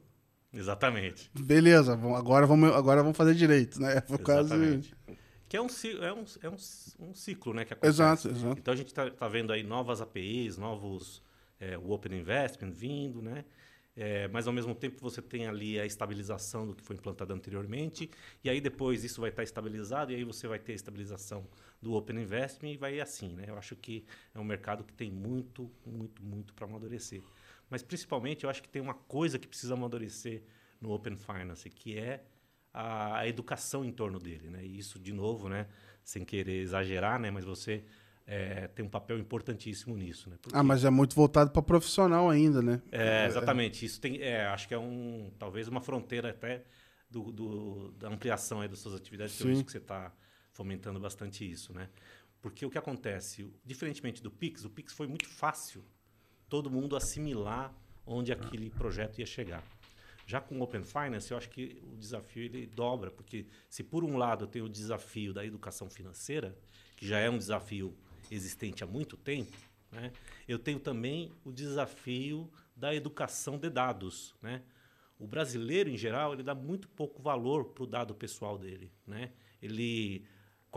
[0.52, 1.30] Exatamente.
[1.38, 4.02] Beleza, agora vamos, agora vamos fazer direito, né?
[4.08, 4.95] Foi Exatamente.
[5.48, 7.94] Que é um, é um, é um, um ciclo né, que acontece.
[7.94, 8.58] Exato, exato.
[8.58, 11.22] Então a gente está tá vendo aí novas APIs, novos
[11.60, 13.44] é, o Open Investment vindo, né?
[13.96, 18.10] É, mas ao mesmo tempo você tem ali a estabilização do que foi implantado anteriormente,
[18.44, 21.48] e aí depois isso vai estar estabilizado, e aí você vai ter a estabilização
[21.80, 23.44] do Open Investment e vai assim, né?
[23.48, 24.04] Eu acho que
[24.34, 27.22] é um mercado que tem muito, muito, muito para amadurecer.
[27.70, 30.42] Mas principalmente eu acho que tem uma coisa que precisa amadurecer
[30.78, 32.22] no Open Finance, que é
[32.76, 34.64] a, a educação em torno dele, né?
[34.64, 35.66] E isso, de novo, né?
[36.04, 37.30] Sem querer exagerar, né?
[37.30, 37.82] Mas você
[38.26, 40.36] é, tem um papel importantíssimo nisso, né?
[40.42, 42.82] Porque, ah, mas é muito voltado para profissional ainda, né?
[42.92, 43.86] É, exatamente.
[43.86, 46.64] Isso tem, é, acho que é um, talvez uma fronteira até
[47.10, 49.34] do, do da ampliação aí das suas atividades.
[49.34, 49.56] Sim.
[49.56, 50.12] Que que você está
[50.52, 51.88] fomentando bastante isso, né?
[52.42, 55.82] Porque o que acontece, diferentemente do Pix, o Pix foi muito fácil
[56.48, 59.64] todo mundo assimilar onde aquele projeto ia chegar.
[60.26, 64.02] Já com o Open Finance, eu acho que o desafio ele dobra, porque se por
[64.02, 66.58] um lado tenho o desafio da educação financeira,
[66.96, 67.96] que já é um desafio
[68.28, 69.56] existente há muito tempo,
[69.92, 70.12] né?
[70.48, 74.34] eu tenho também o desafio da educação de dados.
[74.42, 74.62] Né?
[75.16, 78.90] O brasileiro, em geral, ele dá muito pouco valor para o dado pessoal dele.
[79.06, 79.30] Né?
[79.62, 80.24] Ele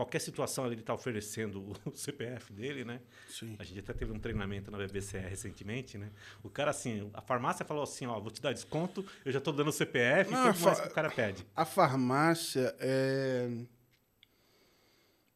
[0.00, 3.00] qualquer situação ele está oferecendo o CPF dele, né?
[3.28, 3.54] Sim.
[3.58, 6.10] A gente até teve um treinamento na BBCE recentemente, né?
[6.42, 9.52] O cara, assim, a farmácia falou assim, ó, vou te dar desconto, eu já estou
[9.52, 11.46] dando o CPF, Não, e tudo mais que o cara pede.
[11.54, 13.50] A farmácia é...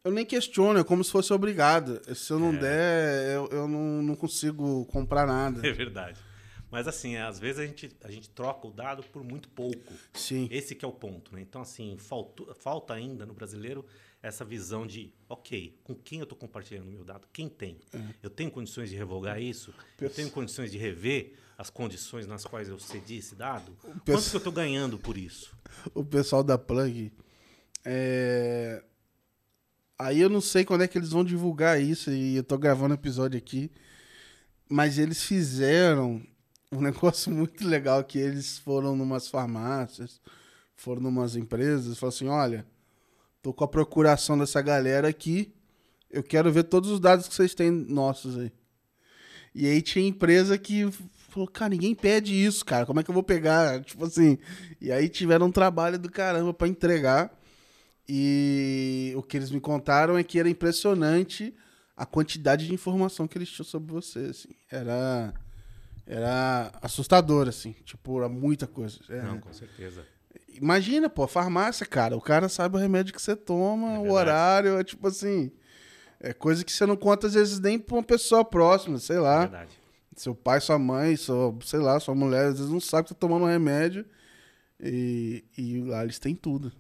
[0.03, 2.00] Eu nem questiono, é como se fosse obrigado.
[2.14, 2.59] Se eu não é.
[2.59, 5.61] der, eu, eu não, não consigo comprar nada.
[5.66, 6.18] É verdade.
[6.70, 9.92] Mas assim, às vezes a gente, a gente troca o dado por muito pouco.
[10.12, 10.48] Sim.
[10.50, 11.40] Esse que é o ponto, né?
[11.40, 13.85] Então, assim, falta, falta ainda no brasileiro
[14.24, 17.28] essa visão de, ok, com quem eu estou compartilhando o meu dado?
[17.30, 17.78] Quem tem?
[17.92, 17.98] É.
[18.22, 19.74] Eu tenho condições de revogar isso?
[20.00, 23.76] Eu tenho condições de rever as condições nas quais eu cedi esse dado?
[23.82, 25.54] Quanto que eu estou ganhando por isso?
[25.94, 27.12] O pessoal da Plug...
[27.84, 28.82] É...
[29.98, 32.94] Aí eu não sei quando é que eles vão divulgar isso, e eu estou gravando
[32.94, 33.70] episódio aqui,
[34.68, 36.26] mas eles fizeram
[36.72, 40.18] um negócio muito legal que eles foram numas farmácias,
[40.74, 42.73] foram numas empresas, falaram assim, olha
[43.44, 45.52] Tô com a procuração dessa galera aqui.
[46.11, 48.50] Eu quero ver todos os dados que vocês têm nossos aí.
[49.54, 50.90] E aí tinha empresa que
[51.28, 52.87] falou, cara, ninguém pede isso, cara.
[52.87, 53.85] Como é que eu vou pegar?
[53.85, 54.38] Tipo assim.
[54.80, 57.38] E aí tiveram um trabalho do caramba para entregar.
[58.09, 61.54] E o que eles me contaram é que era impressionante
[61.94, 64.54] a quantidade de informação que eles tinham sobre você, assim.
[64.70, 65.35] Era
[66.07, 67.72] era assustador, assim.
[67.85, 69.00] Tipo, era muita coisa.
[69.11, 70.07] É, Não, com certeza.
[70.55, 72.17] Imagina, pô, farmácia, cara.
[72.17, 75.51] O cara sabe o remédio que você toma, é o horário, é tipo assim.
[76.21, 79.37] É coisa que você não conta, às vezes, nem pra uma pessoa próxima, sei lá.
[79.37, 79.81] É verdade.
[80.17, 83.19] Seu pai, sua mãe, sua, sei lá, sua mulher, às vezes não sabe que tá
[83.19, 84.07] tomando um remédio.
[84.81, 86.73] E, e lá eles têm tudo.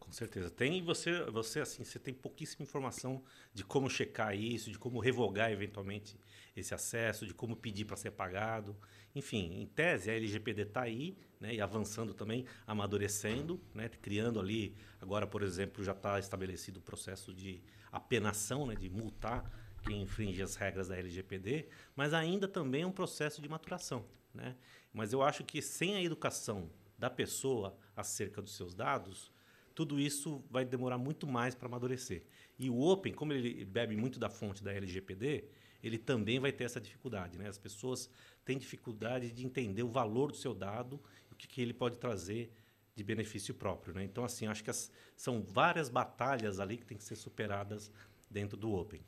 [0.00, 0.50] Com certeza.
[0.50, 5.50] Tem você, você assim, você tem pouquíssima informação de como checar isso, de como revogar
[5.50, 6.16] eventualmente
[6.56, 8.76] esse acesso, de como pedir para ser pagado.
[9.14, 14.74] Enfim, em tese, a LGPD está aí, né, e avançando também, amadurecendo, né, criando ali,
[15.00, 19.50] agora, por exemplo, já está estabelecido o processo de apenação, né, de multar
[19.82, 24.04] quem infringe as regras da LGPD, mas ainda também é um processo de maturação.
[24.34, 24.56] Né?
[24.92, 29.30] Mas eu acho que sem a educação da pessoa acerca dos seus dados,
[29.74, 32.24] tudo isso vai demorar muito mais para amadurecer.
[32.58, 35.44] E o Open, como ele bebe muito da fonte da LGPD,
[35.86, 37.38] ele também vai ter essa dificuldade.
[37.38, 37.48] Né?
[37.48, 38.10] As pessoas
[38.44, 42.52] têm dificuldade de entender o valor do seu dado, o que, que ele pode trazer
[42.94, 43.94] de benefício próprio.
[43.94, 44.04] Né?
[44.04, 47.90] Então, assim, acho que as, são várias batalhas ali que têm que ser superadas
[48.30, 49.00] dentro do Open.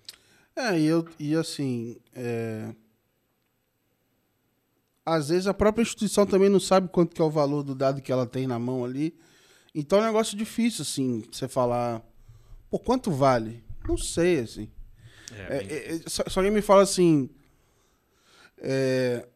[0.55, 2.75] É, e, eu, e assim, é...
[5.07, 8.03] às vezes a própria instituição também não sabe quanto que é o valor do dado
[8.03, 9.19] que ela tem na mão ali.
[9.75, 12.03] Então é um negócio difícil, assim, você falar,
[12.71, 13.63] pô, quanto vale?
[13.87, 14.71] Não sei, assim.
[15.33, 17.29] É, é, é, se, alguém me fala assim,
[18.59, 19.27] é,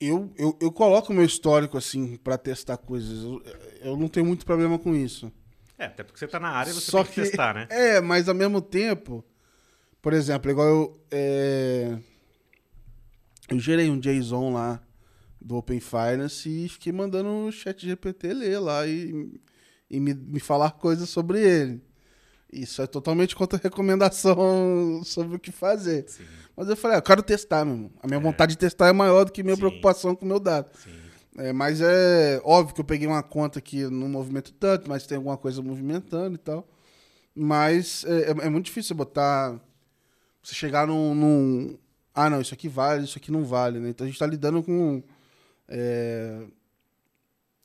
[0.00, 3.24] eu, eu, eu coloco meu histórico, assim, para testar coisas.
[3.24, 3.42] Eu,
[3.80, 5.32] eu não tenho muito problema com isso.
[5.78, 7.66] É, até porque você tá na área e você Só tem que, que, testar, né?
[7.70, 9.24] É, mas ao mesmo tempo,
[10.00, 11.06] por exemplo, igual eu.
[11.10, 11.98] É,
[13.48, 14.80] eu gerei um JSON lá
[15.40, 19.38] do Open Finance e fiquei mandando o chat GPT ler lá e,
[19.90, 21.82] e me, me falar coisas sobre ele.
[22.54, 26.04] Isso é totalmente contra recomendação sobre o que fazer.
[26.08, 26.24] Sim.
[26.56, 27.90] Mas eu falei, ah, eu quero testar, meu irmão.
[28.02, 28.22] A minha é.
[28.22, 29.60] vontade de testar é maior do que minha Sim.
[29.60, 30.70] preocupação com o meu dado.
[31.36, 35.16] É, mas é óbvio que eu peguei uma conta que não movimento tanto, mas tem
[35.16, 36.68] alguma coisa movimentando e tal.
[37.34, 39.60] Mas é, é, é muito difícil você botar.
[40.42, 41.78] Você chegar num, num,
[42.14, 43.88] Ah, não, isso aqui vale, isso aqui não vale, né?
[43.88, 45.02] Então a gente está lidando com.
[45.68, 46.42] É,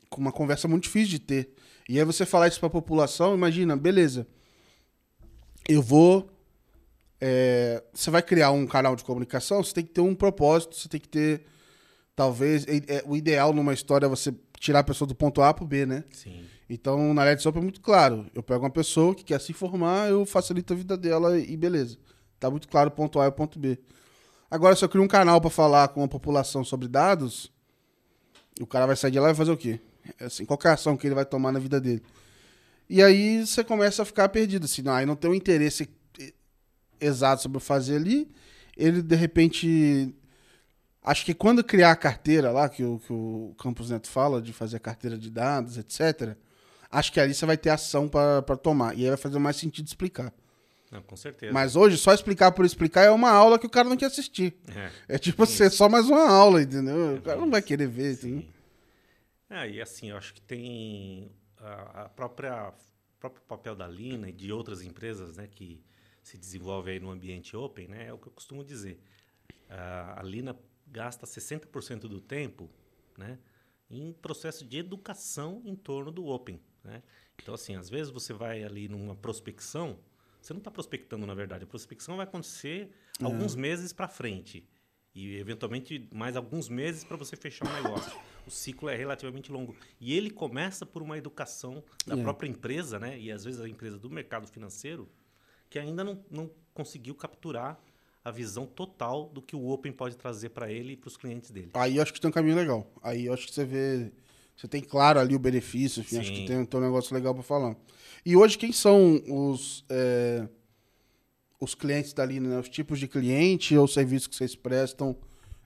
[0.09, 1.53] com uma conversa muito difícil de ter.
[1.87, 4.27] E aí você falar isso para a população, imagina, beleza.
[5.69, 6.27] Eu vou.
[7.21, 10.89] É, você vai criar um canal de comunicação, você tem que ter um propósito, você
[10.89, 11.45] tem que ter
[12.15, 15.63] talvez é, o ideal numa história é você tirar a pessoa do ponto A para
[15.63, 16.03] o B, né?
[16.11, 16.43] Sim.
[16.69, 18.25] Então, na Let's Open é muito claro.
[18.33, 21.97] Eu pego uma pessoa que quer se informar, eu facilito a vida dela e beleza.
[22.39, 23.77] Tá muito claro o ponto A e o ponto B.
[24.49, 27.51] Agora, se eu crio um canal para falar com a população sobre dados,
[28.59, 29.79] o cara vai sair de lá e vai fazer o quê?
[30.19, 32.01] É assim, qual é a ação que ele vai tomar na vida dele?
[32.89, 35.89] E aí você começa a ficar perdido, assim, não, aí não tem um interesse
[36.99, 38.29] exato sobre fazer ali.
[38.75, 40.15] Ele, de repente,
[41.03, 44.51] Acho que quando criar a carteira lá, que o, que o Campos Neto fala, de
[44.51, 46.35] fazer a carteira de dados, etc.,
[46.91, 48.95] acho que ali você vai ter ação para tomar.
[48.97, 50.33] E aí vai fazer mais sentido explicar.
[50.91, 51.53] Não, com certeza.
[51.53, 54.55] Mas hoje, só explicar por explicar é uma aula que o cara não quer assistir.
[54.75, 57.15] É, é tipo ser assim, só mais uma aula, entendeu?
[57.15, 58.15] É o cara não vai querer ver.
[58.15, 58.45] Sim.
[59.49, 64.29] É, e assim, eu acho que tem a, a própria o próprio papel da Lina
[64.29, 65.83] e de outras empresas né, que
[66.23, 69.01] se desenvolvem aí no ambiente open, né, é o que eu costumo dizer.
[69.67, 72.69] a Lina gasta 60% do tempo
[73.17, 73.37] né,
[73.89, 76.59] em processo de educação em torno do Open.
[76.83, 77.03] Né?
[77.41, 79.99] Então, assim, às vezes você vai ali numa prospecção,
[80.41, 81.63] você não está prospectando, na verdade.
[81.63, 83.25] A prospecção vai acontecer é.
[83.25, 84.67] alguns meses para frente.
[85.13, 88.17] E, eventualmente, mais alguns meses para você fechar um negócio.
[88.49, 89.75] O ciclo é relativamente longo.
[90.01, 92.21] E ele começa por uma educação da é.
[92.21, 93.17] própria empresa, né?
[93.17, 95.07] E, às vezes, a empresa do mercado financeiro,
[95.69, 97.79] que ainda não, não conseguiu capturar
[98.25, 101.51] a visão total do que o Open pode trazer para ele e para os clientes
[101.51, 101.69] dele.
[101.75, 102.91] Aí eu acho que tem um caminho legal.
[103.01, 104.11] Aí eu acho que você vê.
[104.57, 107.43] Você tem claro ali o benefício, enfim, acho que tem, tem um negócio legal para
[107.43, 107.77] falar.
[108.25, 110.49] E hoje, quem são os, é,
[111.61, 112.59] os clientes dali, né?
[112.59, 115.15] Os tipos de cliente ou serviços que vocês prestam?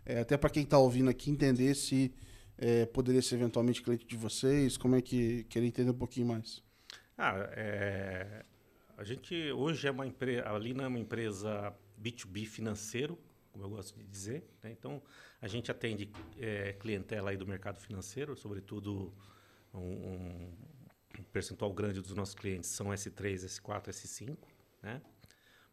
[0.05, 2.13] É, até para quem está ouvindo aqui entender se
[2.63, 6.63] é, poderia ser eventualmente cliente de vocês, como é que queria entender um pouquinho mais.
[7.17, 8.45] Ah, é,
[8.97, 13.19] a gente hoje é uma empresa, a Lina é uma empresa B2B financeiro,
[13.51, 14.45] como eu gosto de dizer.
[14.63, 14.71] Né?
[14.71, 15.01] Então,
[15.41, 19.13] a gente atende é, clientela aí do mercado financeiro, sobretudo
[19.73, 20.53] um, um,
[21.33, 24.37] percentual grande dos nossos clientes são S3, S4, S5,
[24.81, 25.01] né?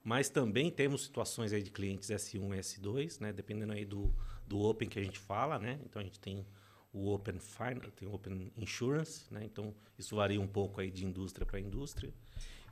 [0.03, 3.33] Mas também temos situações aí de clientes S1 e S2, né?
[3.33, 4.13] Dependendo aí do,
[4.47, 5.79] do Open que a gente fala, né?
[5.85, 6.47] Então, a gente tem
[6.93, 9.45] o Open Finance, tem o Open Insurance, né?
[9.45, 12.13] Então, isso varia um pouco aí de indústria para indústria.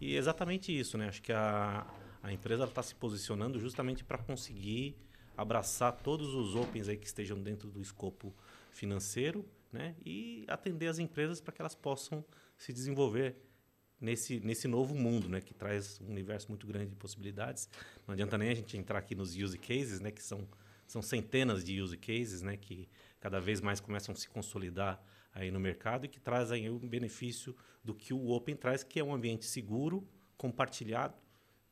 [0.00, 1.08] E exatamente isso, né?
[1.08, 1.86] Acho que a
[2.22, 4.96] a empresa está se posicionando justamente para conseguir
[5.36, 8.34] abraçar todos os opens aí que estejam dentro do escopo
[8.72, 9.94] financeiro né?
[10.04, 12.24] e atender as empresas para que elas possam
[12.56, 13.36] se desenvolver
[14.00, 15.40] nesse, nesse novo mundo, né?
[15.40, 17.68] que traz um universo muito grande de possibilidades.
[18.06, 20.10] Não adianta nem a gente entrar aqui nos use cases, né?
[20.10, 20.48] que são,
[20.86, 22.56] são centenas de use cases né?
[22.56, 22.88] que
[23.20, 25.02] cada vez mais começam a se consolidar
[25.32, 29.04] aí no mercado e que trazem o benefício do que o Open traz, que é
[29.04, 31.14] um ambiente seguro, compartilhado,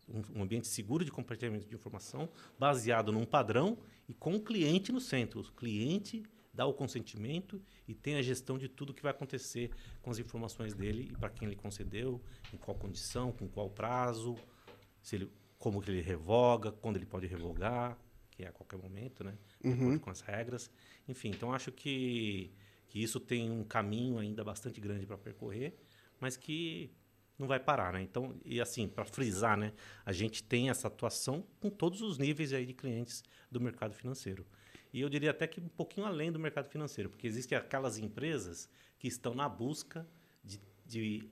[0.09, 2.29] um, ambiente seguro de compartilhamento de informação,
[2.59, 3.79] baseado num padrão
[4.09, 5.41] e com o cliente no centro.
[5.41, 6.23] O cliente
[6.55, 10.75] dá o consentimento e tem a gestão de tudo que vai acontecer com as informações
[10.75, 14.37] dele e para quem ele concedeu, em qual condição, com qual prazo,
[15.03, 17.99] se ele, como que ele revoga, quando ele pode revogar,
[18.31, 19.37] que é a qualquer momento, né?
[19.75, 19.99] De uhum.
[19.99, 20.71] com as regras.
[21.09, 22.51] Enfim, então acho que,
[22.89, 25.77] que isso tem um caminho ainda bastante grande para percorrer,
[26.21, 26.91] mas que
[27.39, 28.03] não vai parar, né?
[28.03, 29.73] Então, e assim, para frisar, né,
[30.05, 34.47] a gente tem essa atuação com todos os níveis aí de clientes do mercado financeiro.
[34.93, 38.69] E eu diria até que um pouquinho além do mercado financeiro, porque existem aquelas empresas
[38.99, 40.09] que estão na busca
[40.43, 41.29] de, de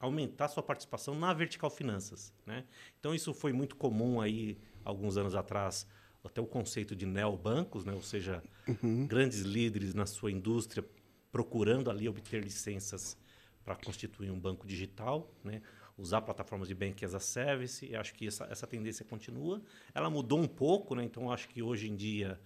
[0.00, 2.64] aumentar sua participação na vertical finanças, né?
[2.98, 5.86] Então isso foi muito comum aí alguns anos atrás,
[6.26, 7.92] até o conceito de neobancos, né?
[7.92, 9.06] Ou seja, uhum.
[9.06, 10.84] grandes líderes na sua indústria
[11.30, 13.16] procurando ali obter licenças
[13.64, 15.60] para constituir um banco digital, né?
[15.98, 17.84] usar plataformas de bank as a service.
[17.84, 19.60] E acho que essa, essa tendência continua.
[19.94, 21.04] Ela mudou um pouco, né?
[21.04, 22.40] então acho que hoje em dia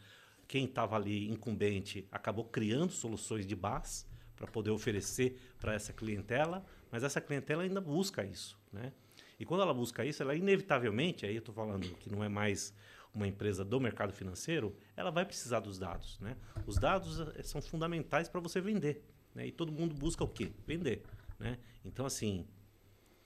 [0.49, 6.65] quem estava ali incumbente acabou criando soluções de BaaS para poder oferecer para essa clientela,
[6.91, 8.59] mas essa clientela ainda busca isso.
[8.73, 8.93] Né?
[9.39, 12.75] E quando ela busca isso, ela inevitavelmente, aí eu estou falando que não é mais
[13.15, 16.19] uma empresa do mercado financeiro, ela vai precisar dos dados.
[16.21, 16.37] Né?
[16.67, 19.05] Os dados eh, são fundamentais para você vender.
[19.35, 19.49] Né?
[19.49, 20.53] E todo mundo busca o quê?
[20.67, 21.03] Vender.
[21.39, 21.59] Né?
[21.85, 22.47] Então, assim,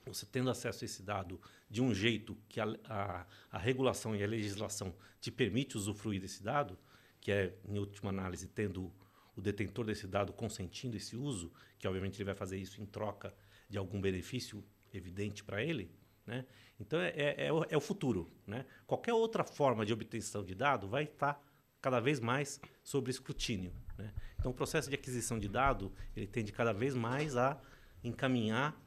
[0.07, 4.23] você tendo acesso a esse dado de um jeito que a, a, a, regulação e
[4.23, 6.79] a legislação te permite usufruir desse dado,
[7.21, 8.93] que é, em última análise, tendo
[9.37, 13.35] o detentor desse dado consentindo esse uso, que obviamente ele vai fazer isso em troca
[13.69, 15.91] de algum benefício evidente para ele,
[16.27, 16.45] né?
[16.79, 18.31] Então é, é, é, o, é, o, futuro.
[18.47, 18.65] Né?
[18.87, 21.41] Qualquer outra forma de obtenção de dado vai estar
[21.81, 23.73] cada vez mais sobre escrutínio.
[23.99, 24.13] Né?
[24.39, 27.61] Então, o processo de aquisição de dado ele tende cada vez mais a
[28.03, 28.79] encaminhar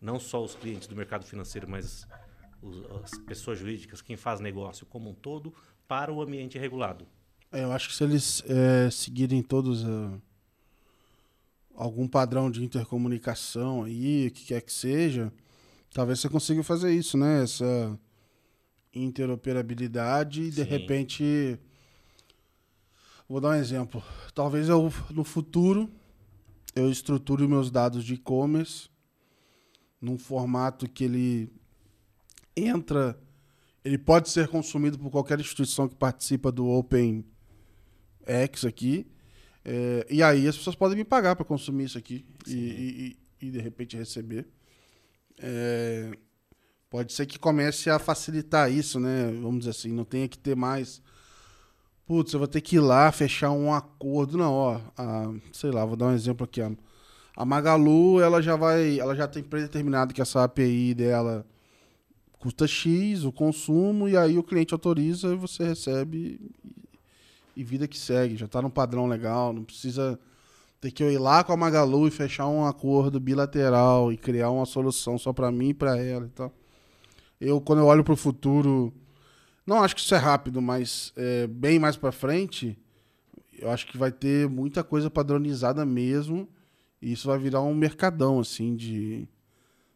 [0.00, 2.06] não só os clientes do mercado financeiro, mas
[2.60, 5.54] os, as pessoas jurídicas, quem faz negócio como um todo,
[5.88, 7.06] para o ambiente regulado.
[7.50, 10.20] É, eu acho que se eles é, seguirem todos uh,
[11.74, 15.32] algum padrão de intercomunicação aí, o que quer que seja,
[15.94, 17.42] talvez você consiga fazer isso, né?
[17.42, 17.98] Essa
[18.92, 21.58] interoperabilidade e de repente
[23.28, 24.02] Vou dar um exemplo.
[24.34, 25.90] Talvez eu, no futuro,
[26.74, 28.88] eu estruture meus dados de e-commerce
[30.00, 31.50] num formato que ele
[32.54, 33.18] entra,
[33.82, 37.24] ele pode ser consumido por qualquer instituição que participa do Open
[38.26, 39.06] X aqui.
[39.64, 43.50] É, e aí as pessoas podem me pagar para consumir isso aqui e, e, e,
[43.50, 44.46] de repente receber.
[45.38, 46.10] É,
[46.90, 49.26] pode ser que comece a facilitar isso, né?
[49.42, 51.02] Vamos dizer assim, não tenha que ter mais
[52.06, 54.38] putz, eu vou ter que ir lá fechar um acordo.
[54.38, 56.60] Não, ó, a, sei lá, vou dar um exemplo aqui.
[57.36, 61.46] A Magalu, ela já vai, ela já tem predeterminado que essa API dela
[62.38, 66.38] custa X, o consumo, e aí o cliente autoriza e você recebe
[67.56, 68.36] e, e vida que segue.
[68.36, 70.18] Já está no padrão legal, não precisa
[70.84, 74.66] ter que ir lá com a Magalu e fechar um acordo bilateral e criar uma
[74.66, 76.52] solução só para mim e para ela e tal.
[77.40, 78.92] Eu, quando eu olho para o futuro
[79.66, 82.78] não acho que isso é rápido, mas é, bem mais para frente,
[83.58, 86.46] eu acho que vai ter muita coisa padronizada mesmo.
[87.00, 89.26] E isso vai virar um mercadão, assim, de.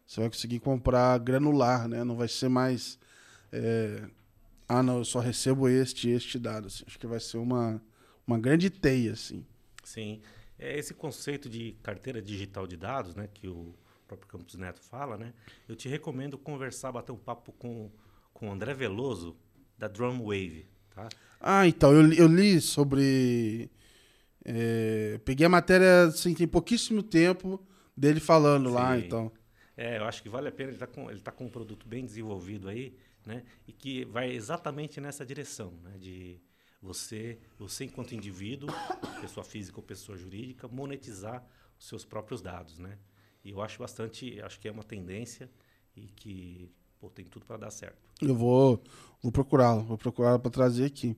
[0.06, 2.02] Você vai conseguir comprar granular, né?
[2.02, 2.98] Não vai ser mais.
[3.52, 4.04] É...
[4.66, 6.68] Ah, não, eu só recebo este este dado.
[6.68, 6.84] Assim.
[6.86, 7.80] Acho que vai ser uma,
[8.26, 9.44] uma grande teia, assim.
[9.84, 10.20] Sim.
[10.58, 13.28] É esse conceito de carteira digital de dados, né?
[13.32, 13.74] Que o
[14.06, 15.32] próprio Campos Neto fala, né?
[15.68, 17.90] Eu te recomendo conversar, bater um papo com,
[18.32, 19.36] com o André Veloso,
[19.76, 20.66] da Drum Wave.
[20.90, 21.08] Tá?
[21.40, 23.70] Ah, então, eu, eu li sobre.
[24.44, 27.64] É, peguei a matéria assim, tem pouquíssimo tempo
[27.96, 28.74] dele falando Sim.
[28.74, 29.30] lá, então.
[29.76, 31.86] É, eu acho que vale a pena, ele está com, ele tá com um produto
[31.86, 33.44] bem desenvolvido aí, né?
[33.66, 35.96] E que vai exatamente nessa direção, né?
[35.98, 36.40] De
[36.80, 38.68] você, você enquanto indivíduo,
[39.20, 41.44] pessoa física ou pessoa jurídica, monetizar
[41.78, 42.98] os seus próprios dados, né?
[43.44, 45.50] E eu acho bastante, acho que é uma tendência
[45.96, 47.98] e que pô, tem tudo para dar certo.
[48.20, 48.82] Eu vou,
[49.22, 51.16] vou procurá-lo, vou procurá-lo para trazer aqui.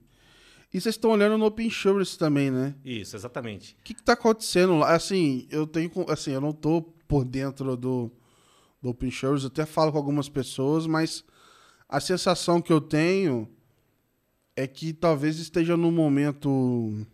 [0.73, 2.77] E vocês estão olhando no Open Insurance também, né?
[2.85, 3.77] Isso, exatamente.
[3.81, 4.95] O que está acontecendo lá?
[4.95, 8.13] Assim, eu tenho, assim, eu não tô por dentro do,
[8.81, 11.25] do Open Insurance, eu até falo com algumas pessoas, mas
[11.89, 13.49] a sensação que eu tenho
[14.61, 17.07] é que talvez esteja num momento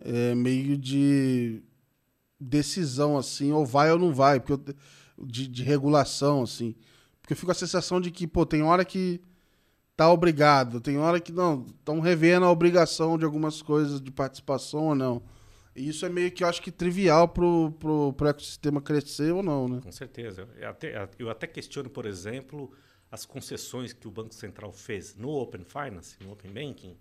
[0.00, 1.62] é, meio de
[2.40, 6.74] decisão, assim, ou vai ou não vai, porque eu, de, de regulação, assim.
[7.20, 9.20] Porque eu fico com a sensação de que, pô, tem hora que
[9.96, 14.88] tá obrigado, tem hora que não, estão revendo a obrigação de algumas coisas de participação
[14.88, 15.22] ou não.
[15.76, 19.42] E isso é meio que eu acho que trivial pro, pro, pro ecossistema crescer ou
[19.42, 19.80] não, né?
[19.82, 20.48] Com certeza.
[20.56, 22.72] Eu até, eu até questiono, por exemplo,
[23.14, 26.96] as concessões que o Banco Central fez no Open Finance, no Open Banking,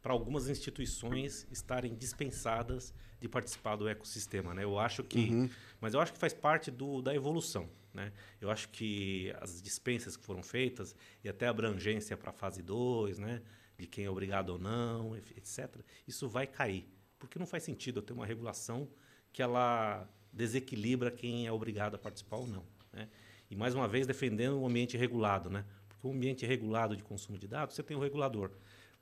[0.00, 4.64] para algumas instituições estarem dispensadas de participar do ecossistema, né?
[4.64, 5.50] Eu acho que, uhum.
[5.78, 8.14] mas eu acho que faz parte do, da evolução, né?
[8.40, 12.62] Eu acho que as dispensas que foram feitas e até a abrangência para a fase
[12.62, 13.42] 2, né?
[13.76, 15.68] De quem é obrigado ou não, etc.
[16.06, 16.88] Isso vai cair,
[17.18, 18.88] Porque não faz sentido eu ter uma regulação
[19.34, 22.64] que ela desequilibra quem é obrigado a participar ou não.
[22.90, 23.06] Né?
[23.50, 25.50] E, mais uma vez, defendendo o ambiente regulado.
[25.50, 25.64] Né?
[25.88, 28.50] Porque o ambiente regulado de consumo de dados, você tem o regulador.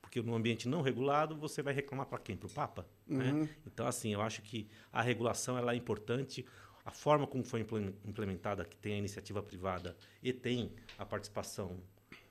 [0.01, 2.37] Porque no ambiente não regulado, você vai reclamar para quem?
[2.37, 2.87] Para o Papa?
[3.07, 3.33] Né?
[3.33, 3.41] Uhum.
[3.41, 3.49] Né?
[3.67, 6.47] Então, assim, eu acho que a regulação ela é importante.
[6.85, 7.67] A forma como foi
[8.05, 11.81] implementada, que tem a iniciativa privada e tem a participação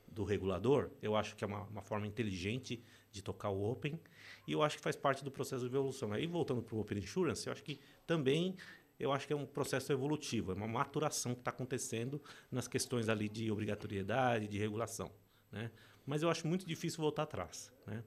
[0.08, 4.00] do regulador, eu acho que é uma, uma forma inteligente de tocar o Open
[4.46, 6.10] e eu acho que faz parte do processo de evolução.
[6.12, 8.56] Aí voltando para o Open Insurance, eu acho que também
[8.98, 13.08] eu acho que é um processo evolutivo, é uma maturação que está acontecendo nas questões
[13.08, 15.10] ali de obrigatoriedade, de regulação,
[15.50, 15.70] né?
[16.04, 18.02] Mas eu acho muito difícil voltar atrás, né?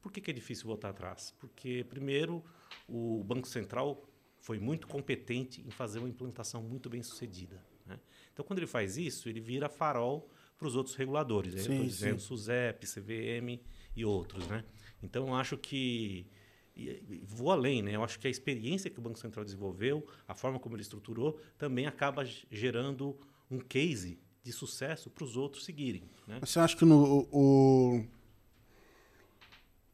[0.00, 1.32] Por que, que é difícil voltar atrás?
[1.38, 2.44] Porque primeiro
[2.88, 4.02] o Banco Central
[4.42, 7.64] foi muito competente em fazer uma implantação muito bem sucedida.
[7.86, 7.98] Né?
[8.32, 10.28] Então, quando ele faz isso, ele vira farol
[10.58, 11.54] para os outros reguladores.
[11.54, 12.26] Eu estou dizendo sim.
[12.26, 13.60] SUSEP, CVM
[13.94, 14.48] e outros.
[14.48, 14.64] Né?
[15.02, 16.26] Então, eu acho que.
[17.24, 17.94] Vou além, né?
[17.94, 21.38] Eu acho que a experiência que o Banco Central desenvolveu, a forma como ele estruturou,
[21.58, 23.16] também acaba gerando
[23.50, 26.02] um case de sucesso para os outros seguirem.
[26.26, 26.38] Né?
[26.40, 28.04] Você acha que no, o,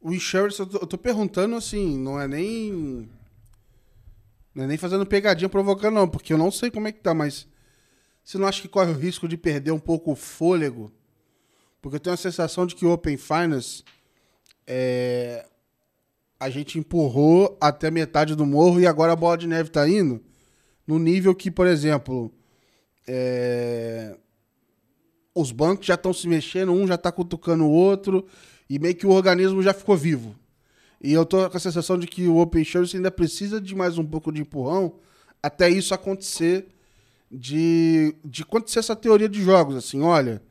[0.01, 3.11] o insurance, eu tô perguntando assim, não é nem.
[4.55, 7.14] Não é nem fazendo pegadinha provocando, não, porque eu não sei como é que tá,
[7.14, 7.47] mas
[8.24, 10.93] você não acha que corre o risco de perder um pouco o fôlego?
[11.81, 13.85] Porque eu tenho a sensação de que o Open Finance
[14.66, 15.49] é,
[16.39, 20.22] a gente empurrou até metade do morro e agora a bola de neve está indo
[20.86, 22.32] no nível que, por exemplo,
[23.07, 24.16] é,
[25.34, 28.26] os bancos já estão se mexendo, um já está cutucando o outro
[28.70, 30.34] e meio que o organismo já ficou vivo.
[31.01, 33.99] E eu tô com a sensação de que o Open Insurance ainda precisa de mais
[33.99, 34.99] um pouco de empurrão
[35.43, 36.66] até isso acontecer
[37.30, 40.43] de, de acontecer essa teoria de jogos, assim, olha,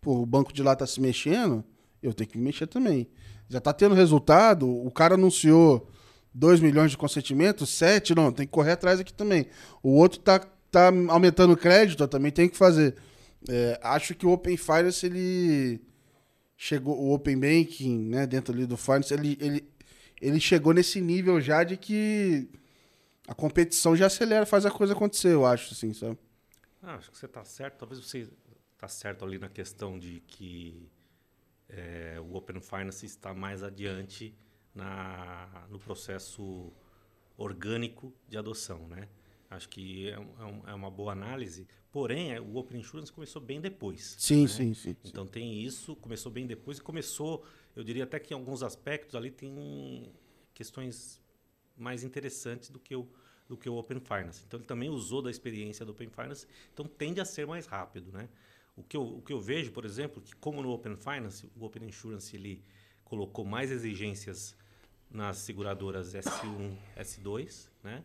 [0.00, 1.64] pô, o banco de lá tá se mexendo,
[2.02, 3.08] eu tenho que me mexer também.
[3.48, 5.90] Já tá tendo resultado, o cara anunciou
[6.32, 9.46] 2 milhões de consentimentos, 7, não, tem que correr atrás aqui também.
[9.82, 10.40] O outro tá,
[10.70, 12.96] tá aumentando crédito, também tenho que fazer.
[13.48, 15.80] É, acho que o Open Finance, ele
[16.56, 19.68] chegou, o Open Banking, né, dentro ali do Finance, ele, ele,
[20.20, 22.48] ele chegou nesse nível já de que
[23.28, 26.18] a competição já acelera, faz a coisa acontecer, eu acho, assim, sabe?
[26.82, 27.78] Ah, acho que você está certo.
[27.78, 28.28] Talvez você
[28.74, 30.86] está certo ali na questão de que
[31.68, 34.36] é, o Open Finance está mais adiante
[34.74, 36.72] na, no processo
[37.36, 39.08] orgânico de adoção, né?
[39.50, 41.66] Acho que é, é, é uma boa análise.
[41.92, 44.16] Porém, é, o Open Insurance começou bem depois.
[44.18, 44.48] Sim, né?
[44.48, 44.96] sim, sim.
[45.04, 47.44] Então tem isso, começou bem depois e começou,
[47.76, 50.12] eu diria até que em alguns aspectos ali tem
[50.52, 51.22] questões
[51.76, 53.08] mais interessantes do que o,
[53.48, 54.42] do que o Open Finance.
[54.46, 58.10] Então ele também usou da experiência do Open Finance, então tende a ser mais rápido,
[58.12, 58.28] né?
[58.76, 61.64] O que eu, o que eu vejo, por exemplo, que como no Open Finance, o
[61.64, 62.62] Open Insurance ele
[63.04, 64.56] colocou mais exigências
[65.10, 68.04] nas seguradoras S1, S2, né?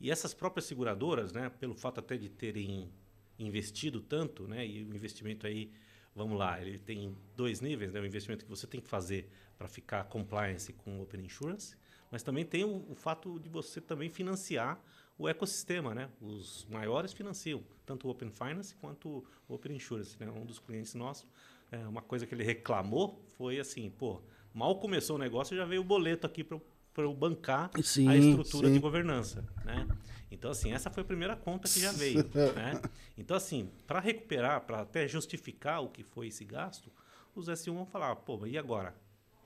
[0.00, 2.90] E essas próprias seguradoras, né, pelo fato até de terem
[3.38, 5.70] investido tanto, né, e o investimento aí,
[6.12, 9.68] vamos lá, ele tem dois níveis, né, o investimento que você tem que fazer para
[9.68, 11.76] ficar compliance com o Open Insurance
[12.12, 14.78] mas também tem o, o, fato de você também financiar
[15.18, 16.08] o ecossistema, né?
[16.20, 20.30] Os maiores financiam, tanto o Open Finance quanto o Open Insurance, né?
[20.30, 21.26] Um dos clientes nossos,
[21.70, 24.20] é, uma coisa que ele reclamou foi assim, pô,
[24.52, 26.58] mal começou o negócio já veio o boleto aqui para
[26.98, 28.74] eu bancar sim, a estrutura sim.
[28.74, 29.86] de governança, né?
[30.30, 32.18] Então, assim, essa foi a primeira conta que já veio,
[32.54, 32.80] né?
[33.16, 36.90] Então, assim, para recuperar, para até justificar o que foi esse gasto,
[37.34, 38.94] os S1 vão falar, pô, e agora?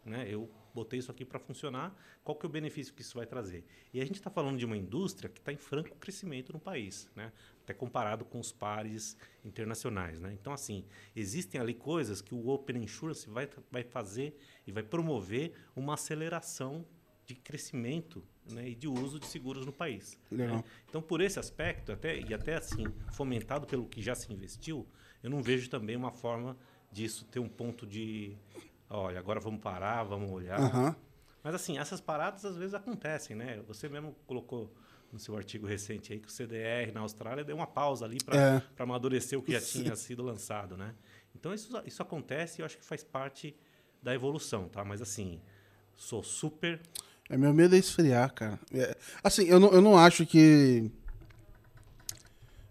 [0.04, 0.26] Né?
[0.28, 3.64] Eu botei isso aqui para funcionar, qual que é o benefício que isso vai trazer?
[3.94, 7.08] E a gente está falando de uma indústria que está em franco crescimento no país,
[7.16, 7.32] né?
[7.62, 10.20] até comparado com os pares internacionais.
[10.20, 10.36] Né?
[10.38, 15.52] Então, assim, existem ali coisas que o Open Insurance vai, vai fazer e vai promover
[15.74, 16.84] uma aceleração
[17.24, 18.22] de crescimento
[18.52, 20.16] né, e de uso de seguros no país.
[20.30, 20.62] Né?
[20.88, 24.86] Então, por esse aspecto, até, e até assim, fomentado pelo que já se investiu,
[25.22, 26.56] eu não vejo também uma forma
[26.92, 28.36] disso ter um ponto de
[28.88, 30.60] olha, agora vamos parar, vamos olhar.
[30.60, 30.94] Uhum.
[31.42, 33.60] Mas assim, essas paradas às vezes acontecem, né?
[33.68, 34.72] Você mesmo colocou
[35.12, 38.36] no seu artigo recente aí que o CDR na Austrália deu uma pausa ali para
[38.36, 38.62] é.
[38.82, 40.94] amadurecer o que já tinha sido lançado, né?
[41.34, 43.56] Então isso, isso acontece e eu acho que faz parte
[44.02, 44.84] da evolução, tá?
[44.84, 45.40] Mas assim,
[45.94, 46.80] sou super...
[47.28, 48.58] É, meu medo é esfriar, cara.
[48.72, 50.90] É, assim, eu não, eu não acho que...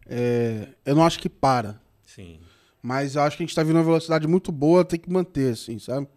[0.08, 1.82] É, eu não acho que para.
[2.04, 2.40] Sim.
[2.86, 5.54] Mas eu acho que a gente está vindo uma velocidade muito boa, tem que manter,
[5.54, 6.08] assim, sabe?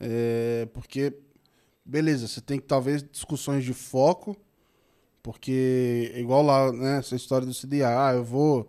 [0.00, 1.16] É, porque,
[1.84, 4.36] beleza, você tem que talvez discussões de foco,
[5.22, 8.68] porque, igual lá, né, essa história do CDA, ah, eu vou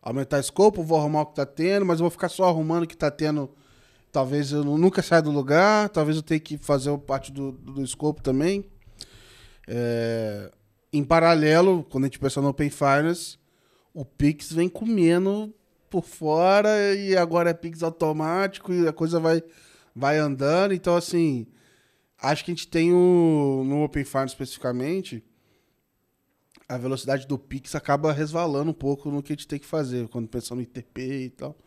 [0.00, 2.86] aumentar escopo, vou arrumar o que tá tendo, mas eu vou ficar só arrumando o
[2.86, 3.50] que tá tendo.
[4.12, 8.22] Talvez eu nunca saia do lugar, talvez eu tenha que fazer parte do, do escopo
[8.22, 8.64] também.
[9.66, 10.52] É,
[10.92, 13.38] em paralelo, quando a gente pensa no Open Finance,
[13.92, 15.52] o Pix vem comendo
[15.90, 19.42] por fora e agora é Pix automático e a coisa vai,
[19.94, 20.72] vai andando.
[20.72, 21.46] Então, assim,
[22.22, 25.22] acho que a gente tem o, no Open Finance especificamente,
[26.68, 30.06] a velocidade do Pix acaba resvalando um pouco no que a gente tem que fazer,
[30.08, 31.58] quando pensa no ITP e tal.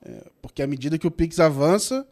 [0.00, 2.06] É, porque à medida que o Pix avança,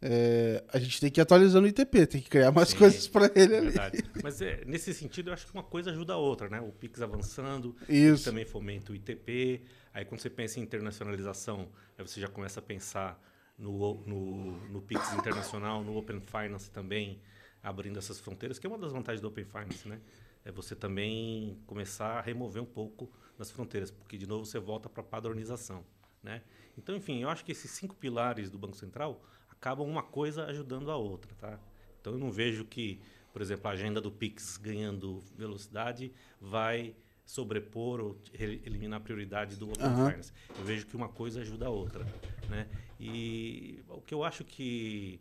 [0.00, 3.06] é, a gente tem que ir atualizando o ITP, tem que criar mais Sim, coisas
[3.08, 3.66] para ele ali.
[3.70, 4.04] Verdade.
[4.22, 6.60] Mas é, nesse sentido, eu acho que uma coisa ajuda a outra, né?
[6.60, 8.24] O Pix avançando, Isso.
[8.24, 9.62] também fomenta o ITP.
[9.94, 13.18] Aí quando você pensa em internacionalização, aí você já começa a pensar
[13.56, 17.22] no, no, no Pix internacional, no Open Finance também,
[17.62, 20.00] abrindo essas fronteiras, que é uma das vantagens do Open Finance, né?
[20.44, 24.88] é você também começar a remover um pouco das fronteiras, porque de novo você volta
[24.88, 25.84] para a padronização,
[26.22, 26.42] né?
[26.76, 30.90] Então, enfim, eu acho que esses cinco pilares do Banco Central acabam uma coisa ajudando
[30.90, 31.58] a outra, tá?
[32.00, 33.00] Então eu não vejo que,
[33.32, 36.94] por exemplo, a agenda do Pix ganhando velocidade vai
[37.24, 40.10] sobrepor ou eliminar a prioridade do Open uhum.
[40.10, 40.32] Finance.
[40.58, 42.04] Eu vejo que uma coisa ajuda a outra,
[42.48, 42.68] né?
[43.00, 45.20] E o que eu acho que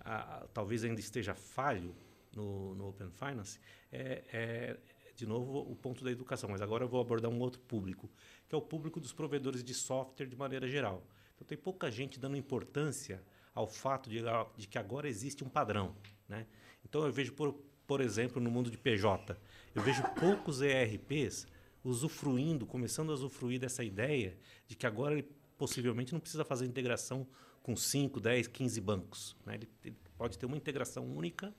[0.00, 1.94] a, talvez ainda esteja falho
[2.34, 3.58] no, no Open Finance
[3.90, 4.76] é, é,
[5.18, 6.48] de novo, o ponto da educação.
[6.48, 8.08] Mas agora eu vou abordar um outro público,
[8.48, 11.04] que é o público dos provedores de software de maneira geral.
[11.34, 13.22] Então, tem pouca gente dando importância
[13.54, 14.20] ao fato de,
[14.56, 15.94] de que agora existe um padrão.
[16.28, 16.46] Né?
[16.84, 17.52] Então, eu vejo, por,
[17.86, 19.36] por exemplo, no mundo de PJ,
[19.74, 21.46] eu vejo poucos ERPs
[21.84, 27.26] usufruindo, começando a usufruir dessa ideia de que agora ele possivelmente não precisa fazer integração
[27.62, 29.36] com 5, 10, 15 bancos.
[29.44, 29.54] Né?
[29.56, 31.54] Ele, ele pode ter uma integração única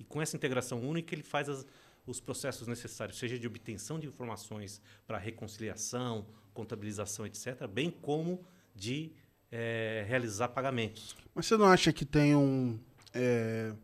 [0.00, 1.66] e com essa integração única, ele faz as,
[2.06, 8.42] os processos necessários, seja de obtenção de informações para reconciliação, contabilização, etc., bem como
[8.74, 9.12] de
[9.52, 11.14] é, realizar pagamentos.
[11.34, 12.80] Mas você não acha que tem um.
[13.12, 13.74] É,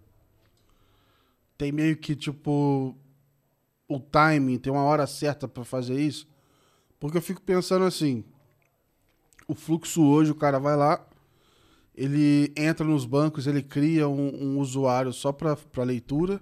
[1.59, 2.97] tem meio que tipo.
[3.89, 6.27] O timing, tem uma hora certa para fazer isso?
[6.99, 8.25] Porque eu fico pensando assim.
[9.47, 11.07] O fluxo hoje, o cara vai lá,
[11.95, 16.41] ele entra nos bancos, ele cria um, um usuário só para leitura,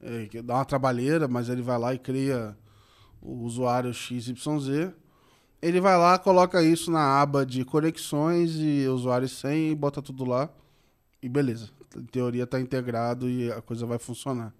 [0.00, 2.56] é, dá uma trabalheira, mas ele vai lá e cria
[3.20, 4.92] o usuário XYZ.
[5.60, 10.24] Ele vai lá, coloca isso na aba de conexões e usuários sem e bota tudo
[10.24, 10.48] lá.
[11.22, 11.68] E beleza.
[11.96, 14.54] Em teoria está integrado e a coisa vai funcionar.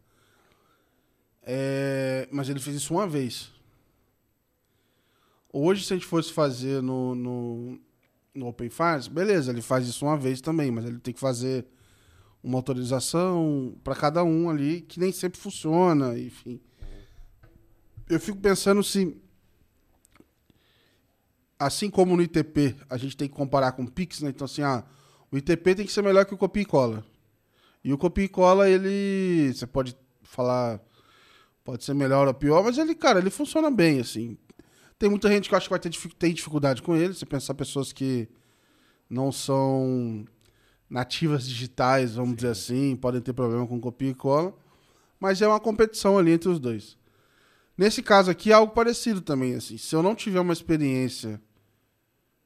[1.53, 3.51] É, mas ele fez isso uma vez.
[5.53, 7.80] Hoje, se a gente fosse fazer no, no,
[8.32, 11.66] no Open Finance, beleza, ele faz isso uma vez também, mas ele tem que fazer
[12.40, 16.61] uma autorização para cada um ali, que nem sempre funciona, enfim.
[18.09, 19.20] Eu fico pensando se,
[21.59, 24.30] assim como no ITP, a gente tem que comparar com o Pix, né?
[24.30, 24.84] Então, assim, ah,
[25.32, 27.05] o ITP tem que ser melhor que o copia e cola.
[27.82, 30.80] E o copia e cola, ele, você pode falar,
[31.71, 34.37] pode ser melhor ou pior, mas ele, cara, ele funciona bem, assim.
[34.99, 37.14] Tem muita gente que eu acho que vai ter tem dificuldade com ele.
[37.14, 38.29] Você pensar pessoas que
[39.09, 40.27] não são
[40.89, 42.37] nativas digitais, vamos Sim.
[42.37, 44.53] dizer assim, podem ter problema com copia e cola.
[45.21, 46.99] Mas é uma competição ali entre os dois.
[47.79, 49.55] Nesse caso aqui é algo parecido também.
[49.55, 51.41] Assim, se eu não tiver uma experiência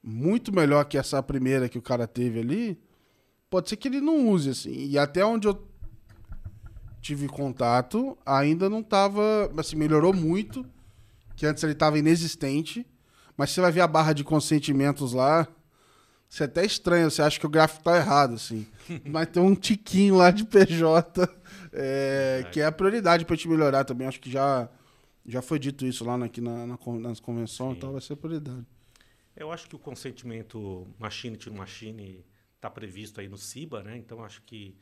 [0.02, 2.78] muito melhor que essa primeira que o cara teve ali,
[3.48, 4.86] pode ser que ele não use assim.
[4.86, 5.54] E até onde eu
[7.04, 10.64] tive contato, ainda não estava, assim, melhorou muito
[11.36, 12.86] que antes ele estava inexistente,
[13.36, 15.46] mas você vai ver a barra de consentimentos lá,
[16.26, 18.66] você é até estranha, você acha que o gráfico está errado, assim.
[19.04, 21.28] mas tem um tiquinho lá de PJ,
[21.74, 24.08] é, que é a prioridade para te melhorar também.
[24.08, 24.66] Acho que já,
[25.26, 28.64] já foi dito isso lá aqui na, na, nas convenções, então vai ser prioridade.
[29.36, 32.24] Eu acho que o consentimento machine to machine
[32.56, 33.98] está previsto aí no CIBA, né?
[33.98, 34.74] Então acho que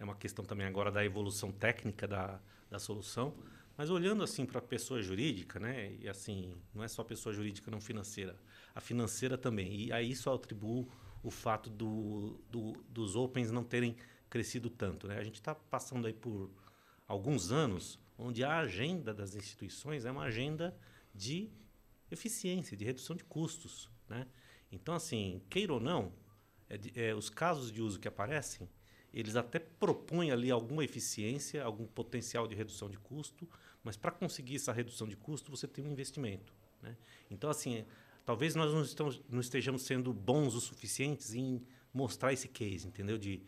[0.00, 2.40] é uma questão também agora da evolução técnica da,
[2.70, 3.34] da solução.
[3.76, 5.94] Mas olhando assim para a pessoa jurídica, né?
[6.00, 8.34] E assim, não é só pessoa jurídica não financeira,
[8.74, 9.86] a financeira também.
[9.86, 10.88] E aí só atribuo
[11.22, 13.94] o fato do, do, dos opens não terem
[14.28, 15.18] crescido tanto, né?
[15.18, 16.50] A gente está passando aí por
[17.06, 20.76] alguns anos onde a agenda das instituições é uma agenda
[21.14, 21.50] de
[22.10, 24.26] eficiência, de redução de custos, né?
[24.72, 26.12] Então, assim, queira ou não,
[26.68, 28.68] é, é, os casos de uso que aparecem,
[29.12, 33.48] eles até propõem ali alguma eficiência, algum potencial de redução de custo,
[33.82, 36.52] mas para conseguir essa redução de custo, você tem um investimento.
[36.82, 36.96] Né?
[37.30, 37.84] Então, assim,
[38.24, 43.18] talvez nós não, estamos, não estejamos sendo bons o suficientes em mostrar esse case, entendeu?
[43.18, 43.42] De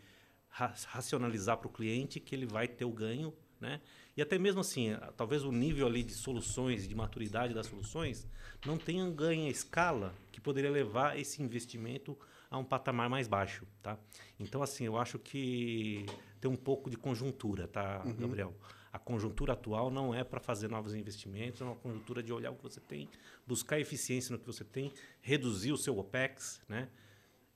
[0.49, 3.81] ra racionalizar para o cliente que ele vai ter o ganho, né?
[4.15, 8.27] E até mesmo assim, talvez o nível ali de soluções, de maturidade das soluções,
[8.65, 12.17] não tenha ganho a escala que poderia levar esse investimento
[12.53, 13.97] a um patamar mais baixo, tá?
[14.39, 16.05] Então, assim, eu acho que
[16.39, 18.13] tem um pouco de conjuntura, tá, uhum.
[18.13, 18.53] Gabriel?
[18.91, 22.55] A conjuntura atual não é para fazer novos investimentos, é uma conjuntura de olhar o
[22.55, 23.09] que você tem,
[23.47, 26.89] buscar eficiência no que você tem, reduzir o seu OPEX, né?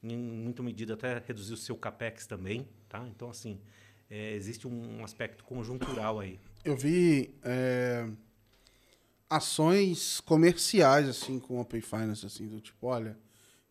[0.01, 3.07] Em muita medida até reduzir o seu CAPEX também, tá?
[3.07, 3.61] Então, assim,
[4.09, 6.39] é, existe um aspecto conjuntural aí.
[6.65, 8.09] Eu vi é,
[9.29, 13.15] ações comerciais, assim, com Open Finance, assim, do tipo, olha,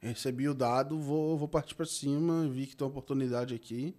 [0.09, 3.97] recebi o dado, vou, vou partir para cima, vi que tem uma oportunidade aqui,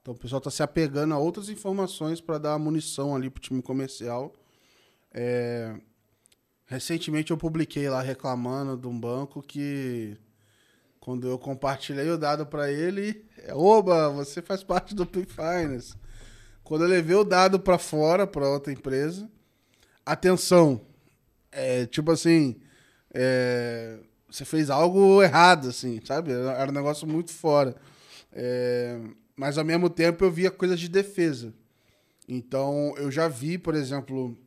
[0.00, 3.42] então o pessoal está se apegando a outras informações para dar munição ali para o
[3.42, 4.32] time comercial.
[5.12, 5.78] É...
[6.64, 10.16] Recentemente eu publiquei lá reclamando de um banco que
[11.00, 15.94] quando eu compartilhei o dado para ele, é, oba, você faz parte do Open Finance.
[16.62, 19.28] Quando eu levei o dado para fora, para outra empresa,
[20.04, 20.80] atenção,
[21.50, 22.60] é, tipo assim,
[23.12, 23.98] é,
[24.30, 26.30] você fez algo errado, assim, sabe?
[26.32, 27.74] Era um negócio muito fora.
[28.32, 28.98] É,
[29.34, 31.52] mas ao mesmo tempo eu via coisas de defesa.
[32.28, 34.38] Então eu já vi, por exemplo,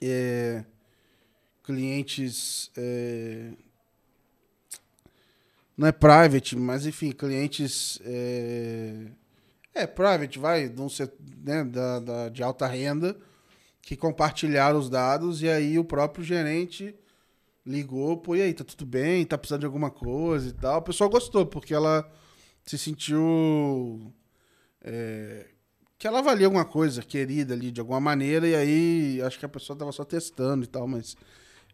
[0.00, 0.64] é,
[1.64, 2.70] clientes.
[2.76, 3.50] É,
[5.76, 8.00] não é private, mas enfim, clientes.
[8.04, 9.06] É,
[9.74, 11.12] é private, vai, não ser,
[11.44, 13.14] né, da, da, de alta renda,
[13.82, 16.94] que compartilharam os dados e aí o próprio gerente
[17.66, 19.24] ligou, pô, e aí, tá tudo bem?
[19.26, 20.78] Tá precisando de alguma coisa e tal.
[20.78, 22.08] O pessoal gostou, porque ela
[22.64, 24.12] se sentiu
[24.80, 25.46] é,
[25.98, 29.48] que ela valia alguma coisa, querida ali de alguma maneira, e aí acho que a
[29.48, 31.16] pessoa estava só testando e tal, mas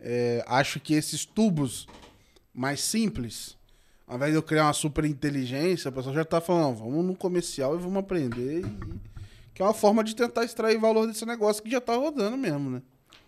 [0.01, 1.86] é, acho que esses tubos
[2.55, 3.57] mais simples,
[4.07, 7.16] ao invés de eu criar uma super inteligência, a pessoa já está falando, vamos no
[7.16, 9.12] comercial e vamos aprender, e,
[9.55, 12.70] que é uma forma de tentar extrair valor desse negócio que já está rodando mesmo,
[12.70, 12.82] né?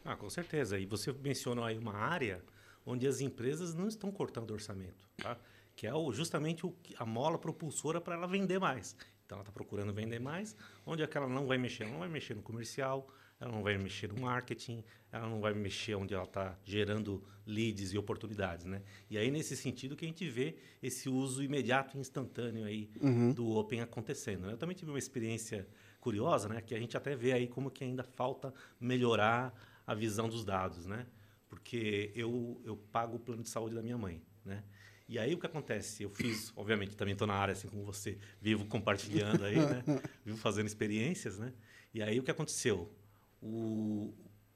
[0.04, 0.78] Ah, com certeza.
[0.78, 2.42] E você mencionou aí uma área
[2.84, 5.38] onde as empresas não estão cortando orçamento, tá?
[5.76, 8.96] que é o, justamente o, a mola propulsora para ela vender mais.
[9.24, 10.54] Então, ela está procurando vender mais,
[10.84, 11.84] onde é que ela não vai mexer?
[11.84, 13.08] Ela não vai mexer no comercial,
[13.40, 17.92] ela não vai mexer no marketing, ela não vai mexer onde ela está gerando leads
[17.92, 18.82] e oportunidades, né?
[19.10, 23.32] E aí, nesse sentido, que a gente vê esse uso imediato e instantâneo aí uhum.
[23.32, 24.50] do Open acontecendo.
[24.50, 25.66] Eu também tive uma experiência
[26.00, 26.60] curiosa, né?
[26.60, 29.54] Que a gente até vê aí como que ainda falta melhorar
[29.86, 31.06] a visão dos dados, né?
[31.54, 34.64] Porque eu, eu pago o plano de saúde da minha mãe, né?
[35.08, 36.02] E aí o que acontece?
[36.02, 39.84] Eu fiz, obviamente, também estou na área assim como você, vivo compartilhando aí, né?
[40.26, 41.52] vivo fazendo experiências, né?
[41.92, 42.92] E aí o que aconteceu?
[43.40, 44.12] O,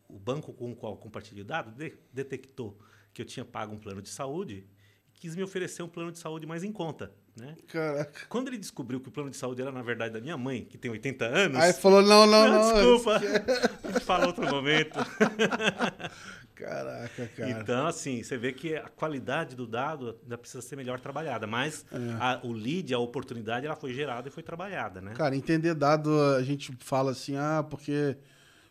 [0.09, 2.77] o banco com o qual eu compartilhei o dado de, detectou
[3.15, 4.67] que eu tinha pago um plano de saúde
[5.15, 7.15] e quis me oferecer um plano de saúde mais em conta.
[7.39, 7.55] Né?
[7.69, 8.27] Caraca.
[8.29, 10.77] Quando ele descobriu que o plano de saúde era, na verdade, da minha mãe, que
[10.77, 11.59] tem 80 anos.
[11.59, 12.73] Aí falou: não, não, não.
[12.75, 13.17] Desculpa.
[13.85, 14.99] A gente fala outro momento.
[16.59, 17.51] Caraca, cara.
[17.51, 21.87] Então, assim, você vê que a qualidade do dado ainda precisa ser melhor trabalhada, mas
[21.93, 21.97] é.
[22.19, 25.13] a, o lead, a oportunidade, ela foi gerada e foi trabalhada, né?
[25.15, 28.17] Cara, entender dado, a gente fala assim, ah, porque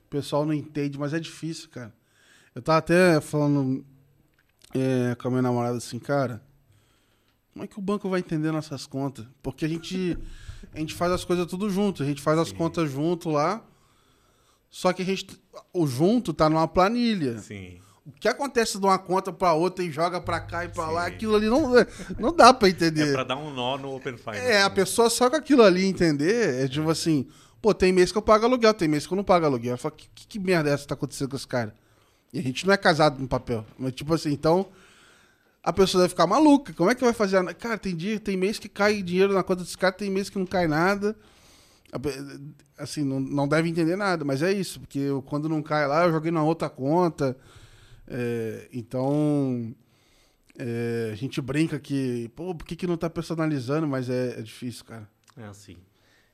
[0.05, 1.93] o pessoal não entende, mas é difícil, cara.
[2.53, 3.85] Eu tava até falando
[4.75, 6.41] é, com a minha namorada assim, cara,
[7.57, 9.25] como é que o banco vai entender nossas contas?
[9.41, 10.15] Porque a gente,
[10.71, 13.65] a gente faz as coisas tudo junto, a gente faz as contas junto lá,
[14.69, 15.41] só que a gente.
[15.73, 17.39] O junto tá numa planilha.
[17.39, 17.79] Sim.
[18.05, 21.07] O que acontece de uma conta para outra e joga para cá e para lá,
[21.07, 21.73] aquilo ali não,
[22.19, 23.09] não dá para entender.
[23.09, 24.39] É para dar um nó no Open Finance.
[24.39, 27.27] É, a pessoa só com aquilo ali entender, é tipo assim,
[27.59, 29.73] pô, tem mês que eu pago aluguel, tem mês que eu não pago aluguel.
[29.73, 31.73] Eu falo, que, que, que merda é essa que tá acontecendo com esse cara?
[32.31, 33.65] E a gente não é casado no papel.
[33.79, 34.67] Mas, tipo assim, então
[35.69, 36.73] a pessoa deve ficar maluca.
[36.73, 37.53] Como é que vai fazer?
[37.55, 40.39] Cara, tem dia, tem mês que cai dinheiro na conta desse cara, tem mês que
[40.39, 41.15] não cai nada
[42.77, 46.05] assim, não, não deve entender nada, mas é isso, porque eu, quando não cai lá,
[46.05, 47.35] eu joguei na outra conta.
[48.07, 49.75] É, então,
[50.57, 53.87] é, a gente brinca que, pô, por que, que não tá personalizando?
[53.87, 55.09] Mas é, é difícil, cara.
[55.35, 55.77] É assim.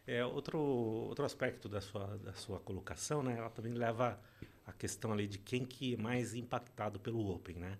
[0.05, 3.37] É, outro, outro aspecto da sua, da sua colocação, né?
[3.37, 4.19] Ela também leva
[4.67, 7.77] a questão ali de quem que é mais impactado pelo Open, né?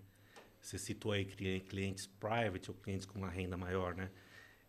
[0.64, 4.10] Você citou aí clientes private ou clientes com uma renda maior, né?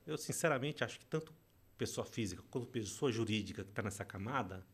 [0.06, 1.34] Eu, sinceramente, acho que tanto
[1.78, 4.66] pessoa física quanto pessoa jurídica que está nessa camada,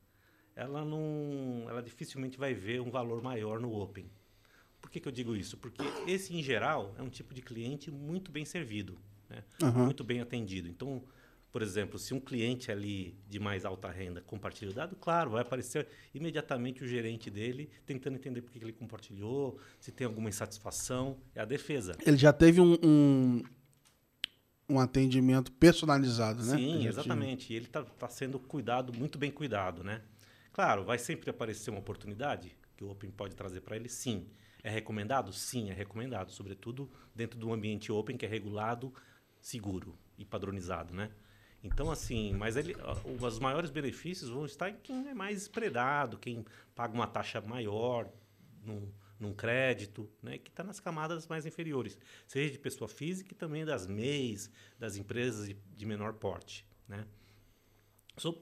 [0.56, 4.10] ela não, ela dificilmente vai ver um valor maior no Open.
[4.82, 5.58] Por que, que eu digo isso?
[5.58, 8.98] Porque esse, em geral, é um tipo de cliente muito bem servido,
[9.30, 9.44] né?
[9.62, 9.86] uhum.
[9.86, 10.68] muito bem atendido.
[10.68, 11.04] Então,
[11.52, 15.42] por exemplo, se um cliente ali de mais alta renda compartilha o dado, claro, vai
[15.42, 21.18] aparecer imediatamente o gerente dele tentando entender por que ele compartilhou, se tem alguma insatisfação.
[21.36, 21.98] É a defesa.
[22.06, 23.44] Ele já teve um, um
[24.70, 26.56] um atendimento personalizado, né?
[26.56, 27.54] Sim, exatamente.
[27.54, 30.02] Ele está tá sendo cuidado, muito bem cuidado, né?
[30.54, 34.28] Claro, vai sempre aparecer uma oportunidade que o Open pode trazer para ele, sim.
[34.64, 35.34] É recomendado?
[35.34, 36.32] Sim, é recomendado.
[36.32, 38.94] Sobretudo dentro do ambiente Open, que é regulado
[39.42, 41.12] seguro e padronizado, né?
[41.64, 42.76] Então, assim, mas ele,
[43.20, 46.44] os maiores benefícios vão estar em quem é mais espredado, quem
[46.74, 48.10] paga uma taxa maior
[48.64, 53.36] num, num crédito, né, que está nas camadas mais inferiores, seja de pessoa física e
[53.36, 54.50] também das MEIs,
[54.80, 56.66] das empresas de, de menor porte.
[56.88, 57.06] Né?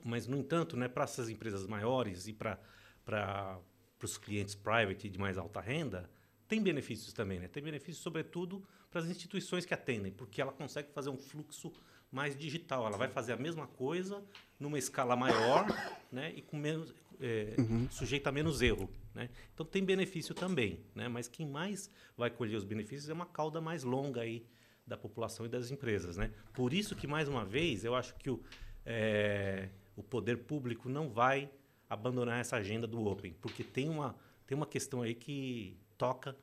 [0.06, 3.60] Mas, no entanto, né, para essas empresas maiores e para
[4.02, 6.10] os clientes private de mais alta renda,
[6.48, 7.40] tem benefícios também.
[7.40, 7.50] Né?
[7.50, 11.74] Tem benefícios, sobretudo, para as instituições que atendem, porque ela consegue fazer um fluxo
[12.12, 12.86] mais digital.
[12.86, 14.24] Ela vai fazer a mesma coisa
[14.60, 15.66] numa escala maior
[16.12, 17.88] né, e com menos, é, uhum.
[17.90, 18.90] sujeita a menos erro.
[19.14, 19.30] Né?
[19.54, 21.08] Então tem benefício também, né?
[21.08, 24.46] mas quem mais vai colher os benefícios é uma cauda mais longa aí
[24.86, 26.18] da população e das empresas.
[26.18, 26.32] Né?
[26.54, 28.42] Por isso que, mais uma vez, eu acho que o,
[28.86, 31.50] é, o poder público não vai
[31.90, 36.36] abandonar essa agenda do Open, porque tem uma, tem uma questão aí que toca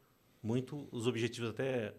[0.42, 1.94] muito os objetivos até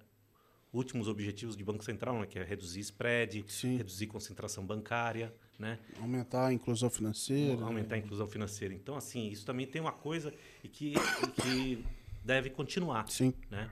[0.74, 3.78] últimos objetivos de Banco Central, né, que é reduzir spread, Sim.
[3.78, 5.80] reduzir concentração bancária, né?
[5.99, 7.63] Aumentar a inclusão financeira.
[7.63, 8.74] Aumentar a inclusão financeira.
[8.74, 10.93] Então, assim, isso também tem uma coisa e que,
[11.41, 11.84] que
[12.24, 13.09] deve continuar.
[13.09, 13.34] Sim.
[13.49, 13.70] Né?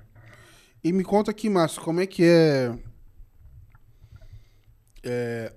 [0.83, 2.77] E me conta aqui, Márcio, como é que é,
[5.03, 5.53] é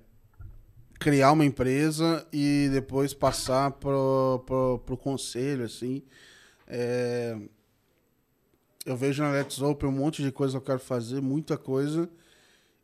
[0.99, 6.03] criar uma empresa e depois passar para o conselho, assim.
[6.67, 7.37] É,
[8.89, 12.09] eu vejo na Let's Open um monte de coisa que eu quero fazer, muita coisa.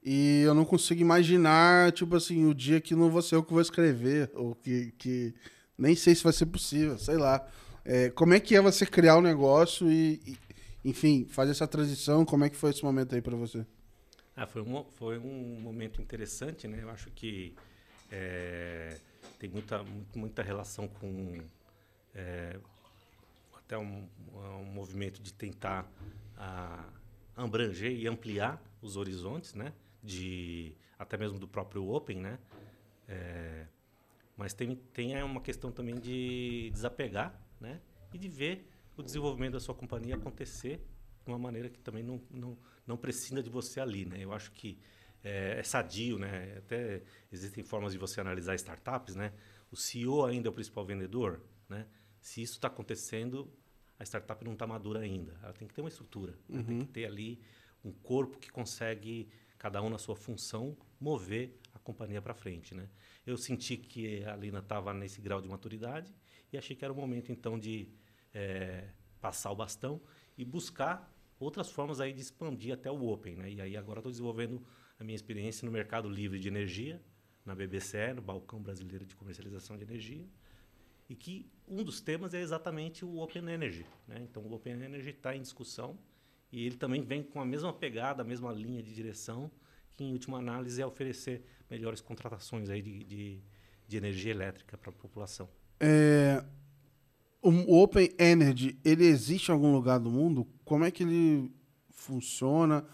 [0.03, 3.51] E eu não consigo imaginar, tipo assim, o dia que não vou ser eu que
[3.51, 5.33] vou escrever, ou que, que
[5.75, 7.43] nem sei se vai ser possível, sei lá.
[7.83, 10.37] É, como é que é você criar um negócio e, e,
[10.83, 12.23] enfim, fazer essa transição?
[12.23, 13.65] Como é que foi esse momento aí para você?
[14.35, 16.83] Ah, foi, um, foi um momento interessante, né?
[16.83, 17.55] Eu acho que
[18.11, 18.95] é,
[19.39, 19.83] tem muita,
[20.15, 21.39] muita relação com
[22.13, 22.57] é,
[23.65, 25.91] até um, um movimento de tentar
[26.37, 26.87] ah,
[27.35, 29.73] abranger e ampliar os horizontes, né?
[30.03, 32.39] De até mesmo do próprio Open, né?
[33.07, 33.67] É,
[34.37, 37.81] mas tem tem uma questão também de desapegar, né?
[38.13, 40.85] E de ver o desenvolvimento da sua companhia acontecer
[41.25, 44.17] de uma maneira que também não não, não precisa de você ali, né?
[44.19, 44.77] Eu acho que
[45.23, 46.55] é, é sadio, né?
[46.59, 47.01] Até
[47.31, 49.33] existem formas de você analisar startups, né?
[49.71, 51.87] O CEO ainda é o principal vendedor, né?
[52.25, 53.47] Se isso está acontecendo,
[53.99, 55.37] a startup não está madura ainda.
[55.43, 56.63] Ela tem que ter uma estrutura, uhum.
[56.63, 57.39] tem que ter ali
[57.83, 62.73] um corpo que consegue, cada um na sua função, mover a companhia para frente.
[62.73, 62.89] Né?
[63.27, 66.11] Eu senti que a Lina estava nesse grau de maturidade
[66.51, 67.89] e achei que era o momento, então, de
[68.33, 68.89] é,
[69.21, 70.01] passar o bastão
[70.35, 73.35] e buscar outras formas aí de expandir até o Open.
[73.35, 73.51] Né?
[73.51, 74.65] E aí agora estou desenvolvendo
[74.99, 76.99] a minha experiência no mercado livre de energia,
[77.45, 80.27] na BBC, no Balcão Brasileiro de Comercialização de Energia,
[81.07, 83.85] e que um dos temas é exatamente o Open Energy.
[84.07, 84.17] Né?
[84.21, 85.97] Então, o Open Energy está em discussão
[86.51, 89.51] e ele também vem com a mesma pegada, a mesma linha de direção,
[89.93, 93.43] que em última análise é oferecer melhores contratações aí de, de,
[93.87, 95.49] de energia elétrica para a população.
[95.79, 96.43] É,
[97.41, 100.47] o Open Energy, ele existe em algum lugar do mundo?
[100.63, 101.51] Como é que ele
[101.89, 102.85] funciona?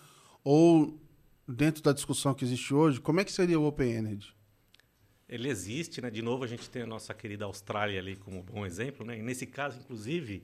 [0.44, 1.00] Ou
[1.48, 4.36] dentro da discussão que existe hoje, como é que seria o Open Energy?
[5.32, 6.12] Ele existe, né?
[6.12, 9.18] De novo a gente tem a nossa querida Austrália ali como bom exemplo, né?
[9.18, 10.44] E nesse caso, inclusive,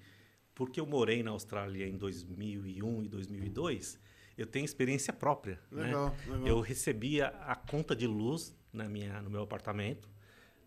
[0.55, 3.99] porque eu morei na Austrália em 2001 e 2002,
[4.37, 6.33] eu tenho experiência própria, legal, né?
[6.33, 6.47] Legal.
[6.47, 10.09] Eu recebia a conta de luz na minha no meu apartamento.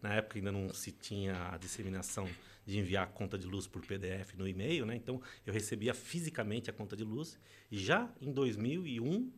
[0.02, 2.28] Na época ainda não se tinha a disseminação
[2.66, 4.96] de enviar a conta de luz por PDF no e-mail, né?
[4.96, 7.38] Então eu recebia fisicamente a conta de luz.
[7.70, 9.32] E já em 2001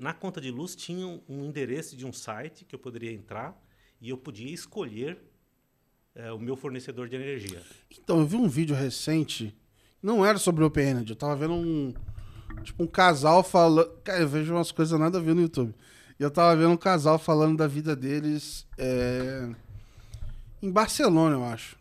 [0.00, 3.60] na conta de luz tinha um endereço de um site que eu poderia entrar
[4.00, 5.18] e eu podia escolher
[6.14, 7.62] é, o meu fornecedor de energia.
[7.90, 9.56] Então, eu vi um vídeo recente,
[10.02, 11.94] não era sobre o Open Energy, eu tava vendo um.
[12.62, 13.88] Tipo, um casal falando.
[14.04, 15.74] Cara, eu vejo umas coisas nada a ver no YouTube.
[16.18, 19.48] E eu tava vendo um casal falando da vida deles é,
[20.60, 21.76] em Barcelona, eu acho.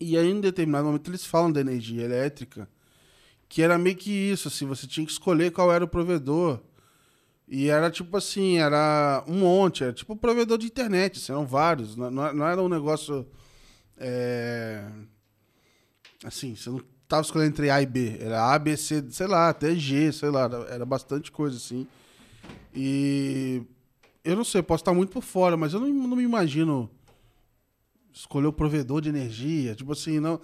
[0.00, 2.68] E aí, em determinado momento, eles falam da energia elétrica
[3.48, 6.60] que era meio que isso, assim, você tinha que escolher qual era o provedor.
[7.48, 11.96] E era tipo assim, era um monte, era tipo provedor de internet, assim, eram vários,
[11.96, 13.26] não, não era um negócio.
[13.96, 14.86] É,
[16.22, 19.48] assim, você não tava escolhendo entre A e B, era A, B, C, sei lá,
[19.48, 21.86] até G, sei lá, era, era bastante coisa assim.
[22.74, 23.62] E
[24.22, 26.90] eu não sei, posso estar muito por fora, mas eu não, não me imagino
[28.12, 30.38] escolher o provedor de energia, tipo assim, não.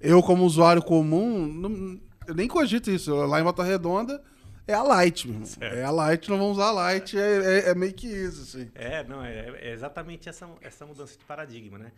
[0.00, 3.14] Eu, como usuário comum, não, eu nem cogito isso.
[3.14, 4.22] Lá em Volta Redonda
[4.66, 5.48] é a Light, meu irmão.
[5.60, 8.70] É a Light, não vamos usar a Light, é, é, é, meio que isso, assim.
[8.74, 11.92] É, não, é, é, exatamente essa, essa mudança de paradigma, né?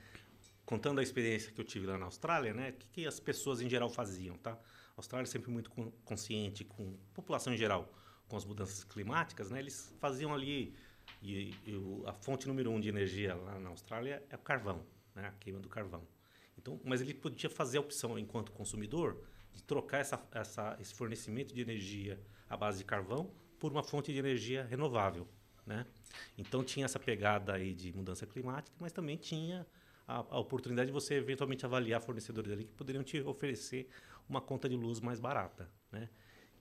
[0.64, 2.70] Contando a experiência que eu tive lá na Austrália, né?
[2.70, 4.52] O que, que as pessoas em geral faziam, tá?
[4.52, 4.56] A
[4.98, 5.70] Austrália é sempre muito
[6.04, 7.88] consciente com a população em geral,
[8.28, 10.74] com as mudanças climáticas, né, eles faziam ali
[11.22, 15.26] e, e a fonte número um de energia lá na Austrália é o carvão, né,
[15.26, 16.02] a queima do carvão.
[16.56, 19.16] Então, mas ele podia fazer a opção enquanto consumidor
[19.58, 23.28] de trocar essa, essa, esse fornecimento de energia à base de carvão
[23.58, 25.26] por uma fonte de energia renovável,
[25.66, 25.84] né?
[26.36, 29.66] Então tinha essa pegada aí de mudança climática, mas também tinha
[30.06, 33.88] a, a oportunidade de você eventualmente avaliar fornecedores ali que poderiam te oferecer
[34.28, 36.08] uma conta de luz mais barata, né?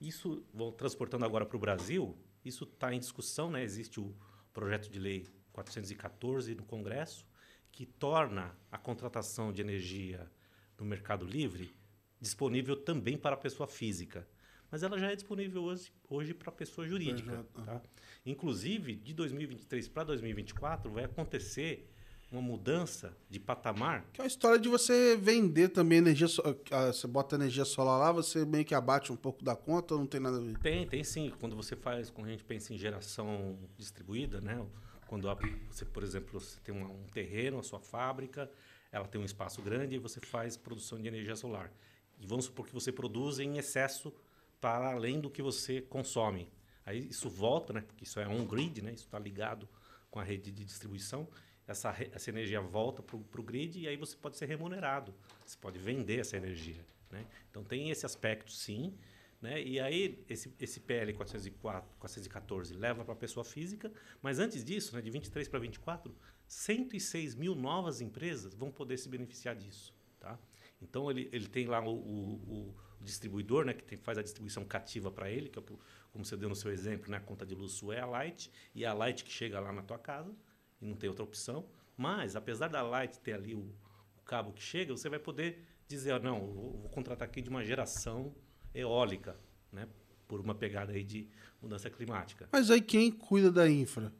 [0.00, 3.62] Isso, vou transportando agora para o Brasil, isso está em discussão, né?
[3.62, 4.12] Existe o
[4.52, 7.24] projeto de lei 414 no Congresso,
[7.70, 10.28] que torna a contratação de energia
[10.76, 11.77] no mercado livre
[12.20, 14.26] disponível também para a pessoa física.
[14.70, 17.46] Mas ela já é disponível hoje, hoje para a pessoa jurídica.
[17.64, 17.80] Tá?
[18.26, 21.88] Inclusive, de 2023 para 2024, vai acontecer
[22.30, 24.04] uma mudança de patamar.
[24.12, 26.26] Que é uma história de você vender também energia.
[26.70, 30.00] Ah, você bota energia solar lá, você meio que abate um pouco da conta ou
[30.00, 30.58] não tem nada a ver?
[30.58, 31.32] Tem, tem sim.
[31.40, 34.62] Quando você faz, quando a gente pensa em geração distribuída, né?
[35.06, 35.26] Quando
[35.70, 38.50] você, por exemplo, você tem um terreno, a sua fábrica,
[38.92, 41.72] ela tem um espaço grande e você faz produção de energia solar.
[42.18, 44.12] E vamos supor que você produz em excesso
[44.60, 46.50] para além do que você consome.
[46.84, 47.80] Aí isso volta, né?
[47.82, 48.92] Porque isso é on-grid, né?
[48.92, 49.68] Isso está ligado
[50.10, 51.28] com a rede de distribuição
[51.68, 55.14] essa, essa energia volta para o grid e aí você pode ser remunerado.
[55.44, 56.84] Você pode vender essa energia.
[57.10, 57.26] Né?
[57.50, 58.94] Então tem esse aspecto sim.
[59.40, 59.62] Né?
[59.62, 63.92] E aí esse, esse PL 404, 414 leva para a pessoa física,
[64.22, 66.12] mas antes disso, né, de 23 para 24,
[66.46, 69.94] 106 mil novas empresas vão poder se beneficiar disso.
[70.18, 70.38] Tá?
[70.80, 74.64] Então ele, ele tem lá o, o, o distribuidor, né, que tem, faz a distribuição
[74.64, 75.78] cativa para ele, que é o,
[76.12, 78.50] como você deu no seu exemplo, né, a conta de luz sua é a Light,
[78.74, 80.34] e a Light que chega lá na tua casa
[80.80, 81.68] e não tem outra opção.
[81.96, 83.74] Mas, apesar da Light ter ali o,
[84.16, 87.48] o cabo que chega, você vai poder dizer, oh, não, vou, vou contratar aqui de
[87.48, 88.34] uma geração
[88.74, 89.36] eólica,
[89.72, 89.88] né?
[90.28, 91.28] Por uma pegada aí de
[91.60, 92.48] mudança climática.
[92.52, 94.12] Mas aí quem cuida da infra?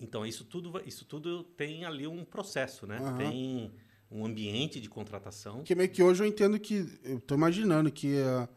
[0.00, 2.98] Então, isso tudo, isso tudo tem ali um processo, né?
[2.98, 3.16] Uhum.
[3.16, 3.74] Tem
[4.10, 5.62] um ambiente de contratação.
[5.62, 8.48] Que meio que hoje eu entendo que, eu estou imaginando que a,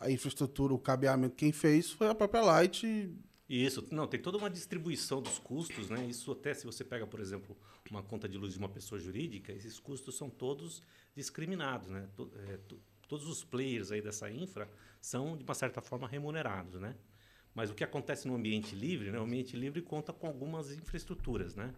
[0.00, 2.86] a, infraestrutura, o cabeamento, quem fez foi a própria Light
[3.48, 6.04] isso, não, tem toda uma distribuição dos custos, né?
[6.06, 7.56] Isso até se você pega, por exemplo,
[7.88, 10.82] uma conta de luz de uma pessoa jurídica, esses custos são todos
[11.14, 12.08] discriminados, né?
[12.48, 12.58] É,
[13.06, 14.68] todos os players aí dessa infra
[15.00, 16.96] são, de uma certa forma, remunerados, né?
[17.54, 19.18] Mas o que acontece no ambiente livre, né?
[19.20, 21.72] O ambiente livre conta com algumas infraestruturas, né?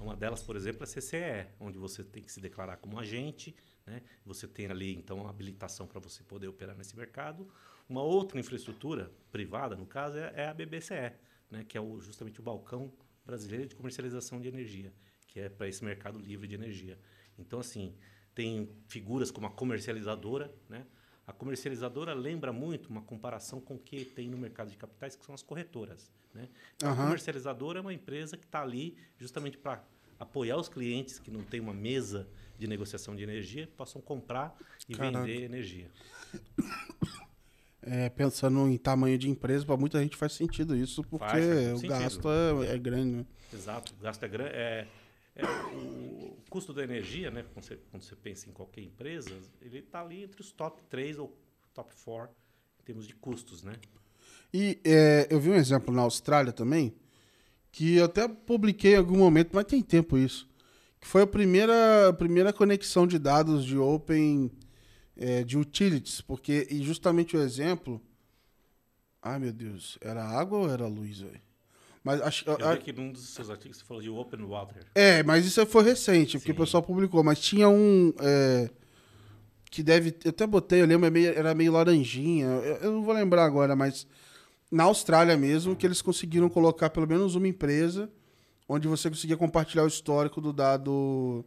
[0.00, 3.54] Uma delas, por exemplo, é a CCE, onde você tem que se declarar como agente,
[3.86, 4.02] né?
[4.24, 7.46] Você tem ali, então, a habilitação para você poder operar nesse mercado.
[7.86, 11.12] Uma outra infraestrutura privada, no caso, é, é a BBCE,
[11.50, 12.90] né, que é o, justamente o balcão
[13.26, 14.92] brasileiro de comercialização de energia,
[15.26, 16.98] que é para esse mercado livre de energia.
[17.38, 17.94] Então, assim,
[18.34, 20.86] tem figuras como a comercializadora, né?
[21.30, 25.24] A comercializadora lembra muito uma comparação com o que tem no mercado de capitais, que
[25.24, 26.10] são as corretoras.
[26.34, 26.48] Né?
[26.74, 27.00] Então, uhum.
[27.00, 29.80] A comercializadora é uma empresa que está ali justamente para
[30.18, 32.28] apoiar os clientes que não têm uma mesa
[32.58, 34.56] de negociação de energia, possam comprar
[34.88, 35.24] e Caraca.
[35.24, 35.88] vender energia
[37.82, 41.72] é, pensando em tamanho de empresa, para muita gente faz sentido isso, porque faz, faz
[41.72, 41.88] o sentido.
[41.88, 43.16] gasto é, é, grande.
[43.16, 43.26] Né?
[43.52, 44.50] Exato, o gasto é grande.
[44.52, 44.86] É,
[45.40, 49.30] é o, custo da energia, né, quando você, quando você pensa em qualquer empresa,
[49.62, 51.36] ele está ali entre os top 3 ou
[51.72, 52.34] top 4
[52.80, 53.62] em termos de custos.
[53.62, 53.74] Né?
[54.52, 56.92] E é, eu vi um exemplo na Austrália também,
[57.70, 60.48] que eu até publiquei em algum momento, mas tem tempo isso,
[61.00, 64.50] que foi a primeira, a primeira conexão de dados de Open
[65.16, 68.00] é, de utilities, porque e justamente o exemplo.
[69.22, 71.49] Ai meu Deus, era água ou era luz, velho?
[72.02, 74.86] Mas acho eu a, que num dos seus artigos você falou de open water.
[74.94, 76.56] É, mas isso foi recente, porque Sim.
[76.56, 77.22] o pessoal publicou.
[77.22, 78.70] Mas tinha um é,
[79.70, 82.46] que deve, eu até botei, eu lembro, era é meio, era meio laranjinha.
[82.46, 84.06] Eu, eu, não vou lembrar agora, mas
[84.70, 88.10] na Austrália mesmo que eles conseguiram colocar pelo menos uma empresa
[88.68, 91.44] onde você conseguia compartilhar o histórico do dado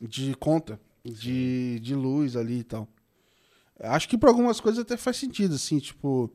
[0.00, 2.88] de conta de, de luz ali e tal.
[3.78, 6.30] Acho que para algumas coisas até faz sentido, assim, tipo,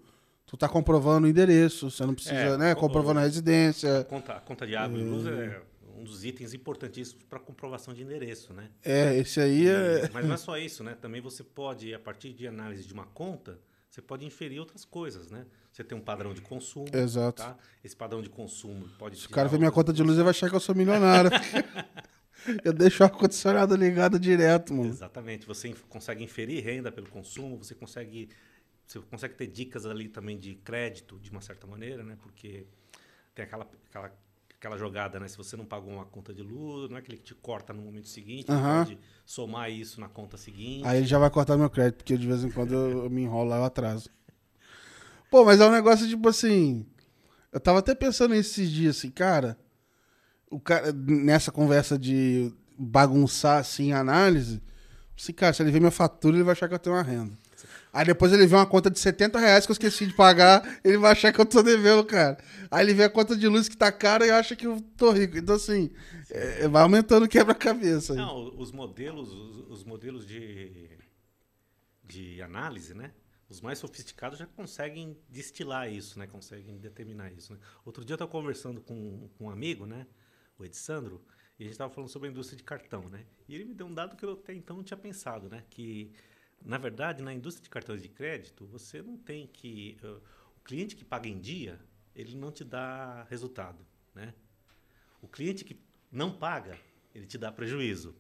[0.51, 4.01] tu tá comprovando o endereço, você não precisa, é, né, comprovando a residência.
[4.01, 5.01] A conta, conta de água é...
[5.01, 5.61] e luz é
[5.97, 8.69] um dos itens importantíssimos para comprovação de endereço, né?
[8.83, 10.09] É, esse aí é...
[10.11, 10.97] Mas não é só isso, né?
[10.99, 15.31] Também você pode, a partir de análise de uma conta, você pode inferir outras coisas,
[15.31, 15.45] né?
[15.71, 16.87] Você tem um padrão de consumo.
[16.91, 17.43] Exato.
[17.43, 17.57] Tá?
[17.81, 19.17] Esse padrão de consumo pode.
[19.17, 21.31] Se o cara ver minha conta de luz, ele vai achar que eu sou milionário.
[22.63, 24.89] Eu deixo o ar-condicionado ligado direto, mano.
[24.89, 25.45] Exatamente.
[25.45, 28.29] Você consegue inferir renda pelo consumo, você consegue,
[28.91, 32.17] você consegue ter dicas ali também de crédito, de uma certa maneira, né?
[32.21, 32.65] Porque
[33.33, 34.13] tem aquela, aquela,
[34.57, 35.27] aquela jogada, né?
[35.29, 37.81] Se você não pagou uma conta de luz, não é aquele que te corta no
[37.81, 38.83] momento seguinte, uhum.
[38.83, 40.85] pode somar isso na conta seguinte.
[40.85, 43.21] Aí ele já vai cortar meu crédito, porque de vez em quando eu, eu me
[43.21, 44.09] enrolo lá eu atraso.
[45.29, 46.85] Pô, mas é um negócio tipo assim.
[47.49, 49.57] Eu tava até pensando esses dias, assim, cara.
[50.49, 54.61] O cara, nessa conversa de bagunçar assim a análise,
[55.17, 57.37] assim, cara, se ele ver minha fatura, ele vai achar que eu tenho uma renda.
[57.93, 60.97] Aí depois ele vê uma conta de 70 reais que eu esqueci de pagar, ele
[60.97, 62.37] vai achar que eu tô devendo, cara.
[62.69, 65.11] Aí ele vê a conta de luz que tá cara e acha que eu tô
[65.11, 65.37] rico.
[65.37, 65.91] Então, assim,
[66.29, 68.15] é, vai aumentando o quebra-cabeça.
[68.15, 70.89] Não, os modelos, os, os, modelos de,
[72.05, 73.11] de análise, né?
[73.49, 76.27] Os mais sofisticados já conseguem destilar isso, né?
[76.27, 77.51] Conseguem determinar isso.
[77.51, 77.59] Né?
[77.83, 80.07] Outro dia eu estava conversando com, com um amigo, né?
[80.57, 81.21] O Edsandro,
[81.59, 83.25] e a gente estava falando sobre a indústria de cartão, né?
[83.47, 85.63] E ele me deu um dado que eu até então não tinha pensado, né?
[85.69, 86.11] Que
[86.64, 89.97] na verdade, na indústria de cartões de crédito, você não tem que.
[90.03, 90.22] Uh,
[90.57, 91.80] o cliente que paga em dia,
[92.16, 93.86] ele não te dá resultado.
[94.14, 94.34] Né?
[95.22, 95.80] O cliente que
[96.12, 96.78] não paga,
[97.16, 98.16] ele te dá prejuízo.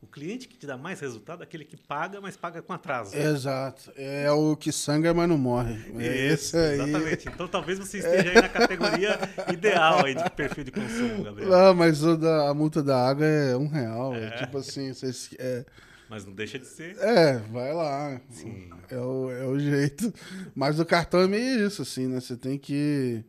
[0.00, 3.16] O cliente que te dá mais resultado é aquele que paga, mas paga com atraso.
[3.16, 3.92] Exato.
[3.96, 5.74] É o que sangra, mas não morre.
[5.98, 6.80] É isso, aí.
[6.80, 7.28] Exatamente.
[7.28, 9.18] Então talvez você esteja aí na categoria
[9.52, 11.50] ideal aí de perfil de consumo, Gabriel.
[11.50, 14.14] Não, mas o da, a multa da água é um real.
[14.14, 14.26] É.
[14.26, 15.34] É tipo assim, vocês.
[15.36, 15.64] É,
[16.08, 16.96] mas não deixa de ser.
[16.98, 18.20] É, vai lá.
[18.30, 18.70] Sim.
[18.90, 20.12] É o, é o jeito.
[20.54, 22.20] Mas o cartão é meio isso, assim, né?
[22.20, 23.24] Você tem que.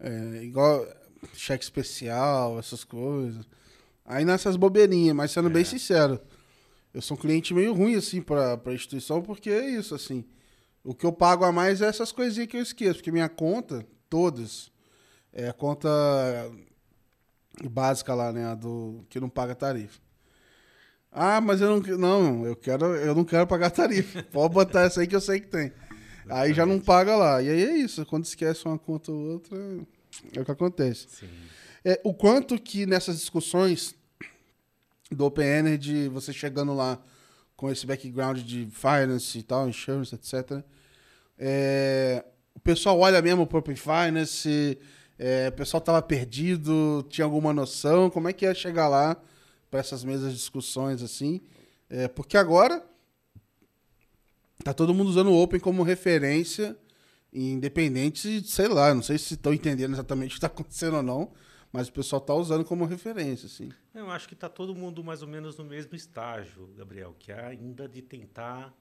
[0.00, 0.86] É, igual
[1.34, 3.46] cheque especial, essas coisas.
[4.04, 5.52] Aí nessas bobeirinhas, mas sendo é.
[5.52, 6.20] bem sincero,
[6.92, 10.24] eu sou um cliente meio ruim, assim, pra, pra instituição, porque é isso, assim.
[10.84, 13.86] O que eu pago a mais é essas coisinhas que eu esqueço, porque minha conta,
[14.10, 14.72] todas,
[15.32, 15.88] é a conta
[17.70, 18.46] básica lá, né?
[18.46, 20.00] A do que não paga tarifa.
[21.12, 24.22] Ah, mas eu não, não, eu quero, eu não quero pagar tarifa.
[24.32, 25.70] Pode botar essa aí que eu sei que tem.
[26.28, 27.42] Aí já não paga lá.
[27.42, 28.06] E aí é isso.
[28.06, 29.58] Quando esquece uma conta ou outra,
[30.34, 31.06] é o que acontece.
[31.10, 31.28] Sim.
[31.84, 33.94] É, o quanto que nessas discussões
[35.10, 36.98] do Open Energy, você chegando lá
[37.56, 40.64] com esse background de finance e tal, insurance, etc.
[41.38, 44.78] É, o pessoal olha mesmo para Open Finance,
[45.18, 49.16] é, o pessoal tava perdido, tinha alguma noção, como é que ia chegar lá?
[49.72, 51.40] Para essas mesas de discussões assim.
[51.88, 52.84] É, porque agora
[54.62, 56.76] tá todo mundo usando o Open como referência,
[57.32, 61.32] independente, sei lá, não sei se estão entendendo exatamente o que está acontecendo ou não,
[61.72, 63.70] mas o pessoal está usando como referência, assim.
[63.94, 67.42] Eu acho que está todo mundo mais ou menos no mesmo estágio, Gabriel, que é
[67.42, 68.74] ainda de tentar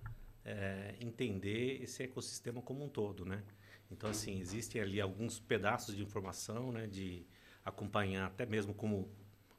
[0.44, 3.42] é, entender esse ecossistema como um todo, né?
[3.90, 7.26] Então, assim, existem ali alguns pedaços de informação, né, de
[7.64, 9.10] acompanhar até mesmo como,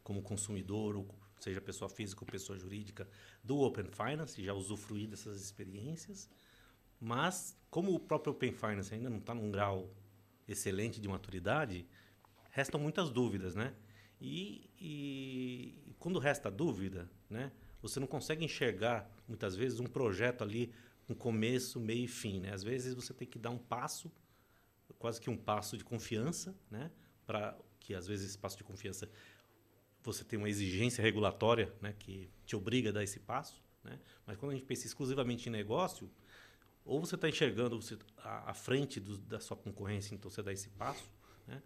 [0.02, 1.06] como consumidor ou
[1.42, 3.08] seja pessoa física ou pessoa jurídica,
[3.42, 6.30] do Open Finance, já usufruir dessas experiências.
[7.00, 9.92] Mas, como o próprio Open Finance ainda não está num grau
[10.46, 11.86] excelente de maturidade,
[12.50, 13.74] restam muitas dúvidas, né?
[14.20, 20.72] E, e, quando resta dúvida, né, você não consegue enxergar, muitas vezes, um projeto ali
[21.08, 22.40] com começo, meio e fim.
[22.40, 22.52] Né?
[22.52, 24.12] Às vezes você tem que dar um passo,
[24.96, 26.92] quase que um passo de confiança, né?
[27.26, 29.10] para que às vezes esse passo de confiança
[30.02, 33.62] você tem uma exigência regulatória né, que te obriga a dar esse passo.
[33.84, 33.98] Né?
[34.26, 36.10] Mas quando a gente pensa exclusivamente em negócio,
[36.84, 40.52] ou você está enxergando você à, à frente do, da sua concorrência, então você dá
[40.52, 41.10] esse passo,
[41.46, 41.62] né?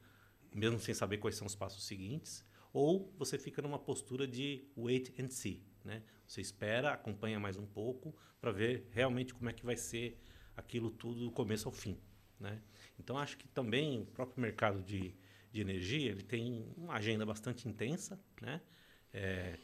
[0.55, 5.19] mesmo sem saber quais são os passos seguintes, ou você fica numa postura de wait
[5.19, 5.65] and see.
[5.85, 6.03] Né?
[6.27, 10.21] Você espera, acompanha mais um pouco para ver realmente como é que vai ser
[10.57, 11.99] aquilo tudo do começo ao fim.
[12.39, 12.61] Né?
[12.99, 15.15] Então acho que também o próprio mercado de
[15.57, 18.61] de energia, ele tem uma agenda bastante intensa, né?
[19.13, 19.57] É,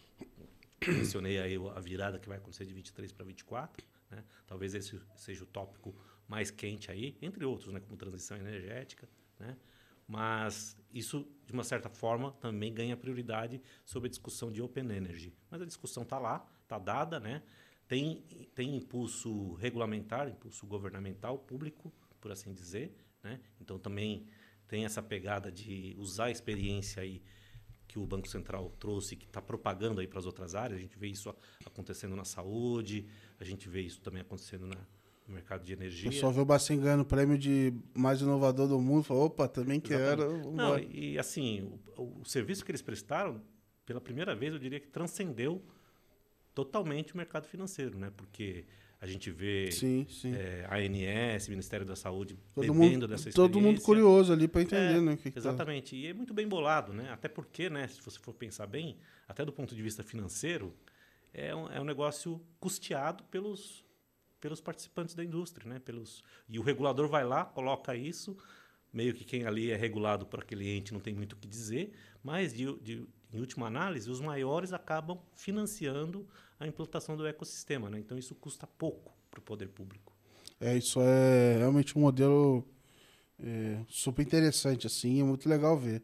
[0.88, 4.24] mencionei aí a virada que vai acontecer de 23 para 24, né?
[4.47, 5.95] Talvez esse seja o tópico
[6.26, 7.80] mais quente aí, entre outros, né?
[7.80, 9.07] Como transição energética,
[9.38, 9.57] né?
[10.09, 15.34] Mas isso, de uma certa forma, também ganha prioridade sobre a discussão de Open Energy.
[15.51, 17.43] Mas a discussão está lá, está dada, né?
[17.86, 18.22] Tem,
[18.55, 22.97] tem impulso regulamentar, impulso governamental, público, por assim dizer.
[23.22, 23.40] Né?
[23.61, 24.26] Então, também
[24.73, 27.20] tem essa pegada de usar a experiência aí
[27.87, 30.79] que o Banco Central trouxe, que está propagando aí para as outras áreas.
[30.79, 31.29] A gente vê isso
[31.66, 33.05] acontecendo na saúde,
[33.39, 34.77] a gente vê isso também acontecendo na,
[35.29, 36.09] no mercado de energia.
[36.09, 39.47] O pessoal viu o Bacen ganhando o prêmio de mais inovador do mundo, falou, opa,
[39.47, 40.51] também quero.
[40.51, 43.43] Não, e assim, o, o serviço que eles prestaram,
[43.85, 45.62] pela primeira vez, eu diria que transcendeu
[46.55, 48.11] totalmente o mercado financeiro, né?
[48.16, 48.64] Porque
[49.03, 50.32] a gente vê sim, sim.
[50.32, 53.53] É, ANS, Ministério da Saúde, todo bebendo mundo, dessa experiência.
[53.53, 55.16] Todo mundo curioso ali para entender, é, né?
[55.16, 55.96] Que exatamente.
[55.96, 56.07] Que tá...
[56.07, 57.11] E é muito bem bolado, né?
[57.11, 58.96] Até porque, né, se você for pensar bem,
[59.26, 60.72] até do ponto de vista financeiro,
[61.34, 63.84] é um, é um negócio custeado pelos,
[64.40, 65.80] pelos participantes da indústria, né?
[65.80, 68.36] Pelos, e o regulador vai lá, coloca isso,
[68.92, 71.92] meio que quem ali é regulado por aquele ente não tem muito o que dizer,
[72.22, 76.24] mas de, de, em última análise, os maiores acabam financiando
[76.63, 77.91] a implantação do ecossistema.
[77.91, 77.99] Né?
[77.99, 80.13] Então, isso custa pouco para o poder público.
[80.61, 82.65] É, isso é realmente um modelo
[83.43, 86.03] é, super interessante, assim, é muito legal ver.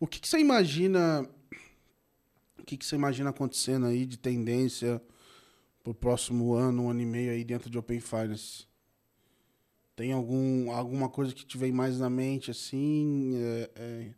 [0.00, 1.28] O que, que você imagina.
[2.58, 5.00] O que, que você imagina acontecendo aí de tendência
[5.82, 8.66] pro próximo ano, um ano e meio aí dentro de Open Finance?
[9.94, 14.10] Tem algum, alguma coisa que te vem mais na mente, assim, é, é,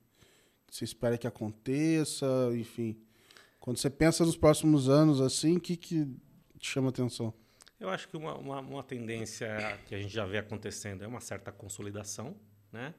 [0.66, 2.96] que você espera que aconteça, enfim.
[3.66, 6.04] Quando você pensa nos próximos anos, assim, o que, que
[6.56, 7.34] te chama atenção?
[7.80, 9.48] Eu acho que uma, uma, uma, tendência
[9.88, 12.36] que a gente já vê acontecendo é uma certa consolidação,
[12.70, 12.94] né?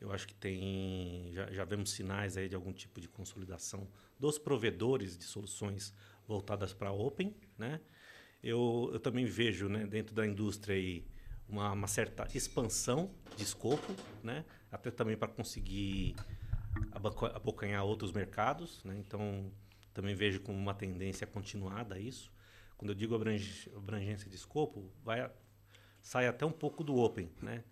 [0.00, 3.88] Eu acho que tem já, já vemos sinais aí de algum tipo de consolidação
[4.20, 5.92] dos provedores de soluções
[6.28, 7.80] voltadas para Open, né?
[8.40, 11.04] Eu, eu também vejo, né, dentro da indústria aí
[11.48, 13.92] uma, uma certa expansão de escopo,
[14.22, 14.44] né?
[14.70, 16.14] Até também para conseguir
[17.34, 18.96] abocanhar outros mercados, né?
[18.96, 19.50] Então
[19.98, 22.30] também vejo como uma tendência continuada isso.
[22.76, 25.28] Quando eu digo abrangência de escopo, vai
[26.00, 27.64] sai até um pouco do open, né?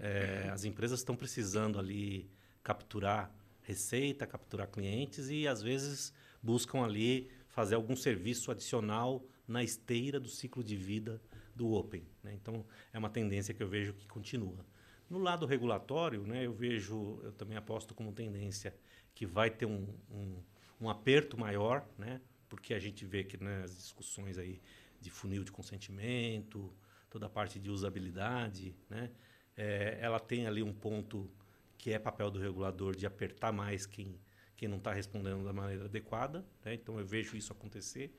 [0.00, 2.30] É, as empresas estão precisando ali
[2.62, 10.20] capturar receita, capturar clientes e às vezes buscam ali fazer algum serviço adicional na esteira
[10.20, 11.20] do ciclo de vida
[11.56, 12.06] do Open.
[12.22, 12.34] Né?
[12.34, 14.64] Então, é uma tendência que eu vejo que continua.
[15.10, 18.74] No lado regulatório, né, eu vejo, eu também aposto como tendência
[19.14, 20.42] que vai ter um, um,
[20.80, 24.60] um aperto maior, né, porque a gente vê que nas né, discussões aí
[25.00, 26.72] de funil de consentimento,
[27.10, 29.10] toda a parte de usabilidade, né,
[29.56, 31.30] é, ela tem ali um ponto
[31.78, 34.18] que é papel do regulador de apertar mais quem,
[34.56, 36.44] quem não está respondendo da maneira adequada.
[36.64, 36.74] Né?
[36.74, 38.10] Então, eu vejo isso acontecer.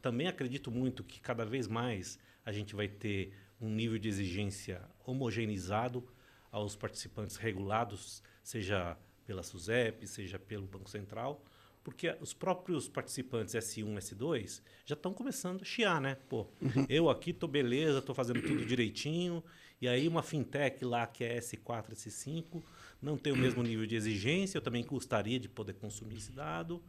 [0.00, 4.82] Também acredito muito que cada vez mais a gente vai ter um nível de exigência
[5.06, 6.04] homogeneizado
[6.50, 11.44] aos participantes regulados, seja pela SUSEP, seja pelo Banco Central,
[11.84, 16.16] porque os próprios participantes S1, S2 já estão começando a chiar, né?
[16.28, 16.86] Pô, uhum.
[16.88, 19.42] eu aqui tô beleza, tô fazendo tudo direitinho,
[19.80, 22.62] e aí uma fintech lá que é S4, S5
[23.00, 26.80] não tem o mesmo nível de exigência, eu também gostaria de poder consumir esse dado.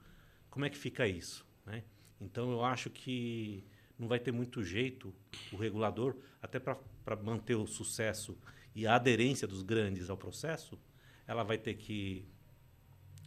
[0.50, 1.84] Como é que fica isso, né?
[2.22, 3.64] Então eu acho que
[3.98, 5.14] não vai ter muito jeito
[5.52, 6.78] o regulador, até para
[7.24, 8.38] manter o sucesso
[8.76, 10.80] e a aderência dos grandes ao processo,
[11.28, 12.26] ela vai ter que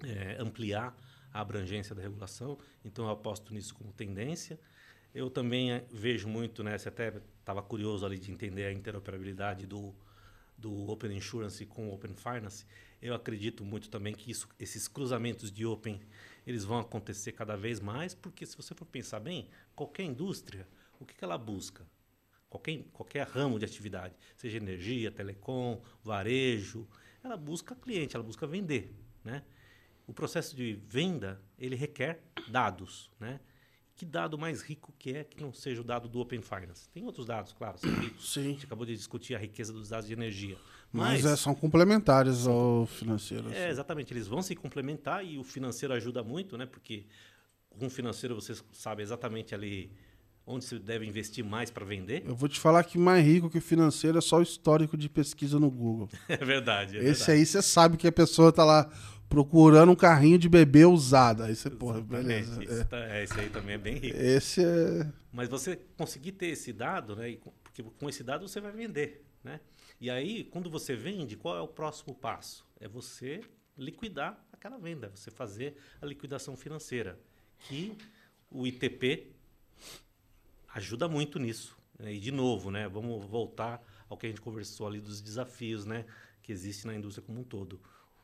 [0.04, 0.96] é, ampliar
[1.36, 2.58] a abrangência da regulação.
[2.84, 4.58] Então, eu aposto nisso como tendência.
[5.14, 9.66] Eu também é, vejo muito, né, você até estava curioso ali de entender a interoperabilidade
[9.66, 9.94] do,
[10.56, 12.66] do Open Insurance com o Open Finance.
[13.00, 16.00] Eu acredito muito também que isso, esses cruzamentos de Open
[16.46, 20.66] eles vão acontecer cada vez mais, porque se você for pensar bem, qualquer indústria,
[20.98, 21.84] o que, que ela busca?
[22.48, 26.86] Qualquer, qualquer ramo de atividade, seja energia, telecom, varejo,
[27.22, 29.42] ela busca cliente, ela busca vender, né?
[30.06, 33.40] O processo de venda, ele requer dados, né?
[33.96, 36.88] que dado mais rico que é que não seja o dado do Open Finance?
[36.90, 37.78] Tem outros dados, claro.
[38.20, 38.40] Sim.
[38.40, 40.56] A gente acabou de discutir a riqueza dos dados de energia.
[40.92, 43.48] Mas, Mas é, são complementares ao financeiro.
[43.48, 43.70] É, assim.
[43.70, 44.12] exatamente.
[44.12, 46.66] Eles vão se complementar e o financeiro ajuda muito, né?
[46.66, 47.06] Porque
[47.70, 49.90] com o financeiro você sabe exatamente ali
[50.46, 52.22] onde você deve investir mais para vender.
[52.24, 55.08] Eu vou te falar que mais rico que o financeiro é só o histórico de
[55.08, 56.08] pesquisa no Google.
[56.28, 56.98] É verdade.
[56.98, 57.30] É Esse verdade.
[57.32, 58.88] aí você sabe que a pessoa está lá
[59.28, 61.42] procurando um carrinho de bebê usado.
[61.42, 62.62] Aí você, porra, beleza.
[62.62, 62.84] Esse.
[62.84, 64.16] Tá, é, esse aí também é bem rico.
[64.16, 65.12] Esse é.
[65.32, 67.36] Mas você conseguir ter esse dado, né?
[67.62, 69.60] Porque com esse dado você vai vender, né?
[70.00, 72.66] E aí, quando você vende, qual é o próximo passo?
[72.78, 73.40] É você
[73.76, 77.18] liquidar aquela venda, você fazer a liquidação financeira,
[77.60, 77.96] que
[78.50, 79.34] o ITP
[80.74, 81.76] ajuda muito nisso.
[81.98, 82.14] Né?
[82.14, 82.88] E de novo, né?
[82.88, 86.04] Vamos voltar ao que a gente conversou ali dos desafios, né?
[86.42, 87.80] Que existe na indústria como um todo.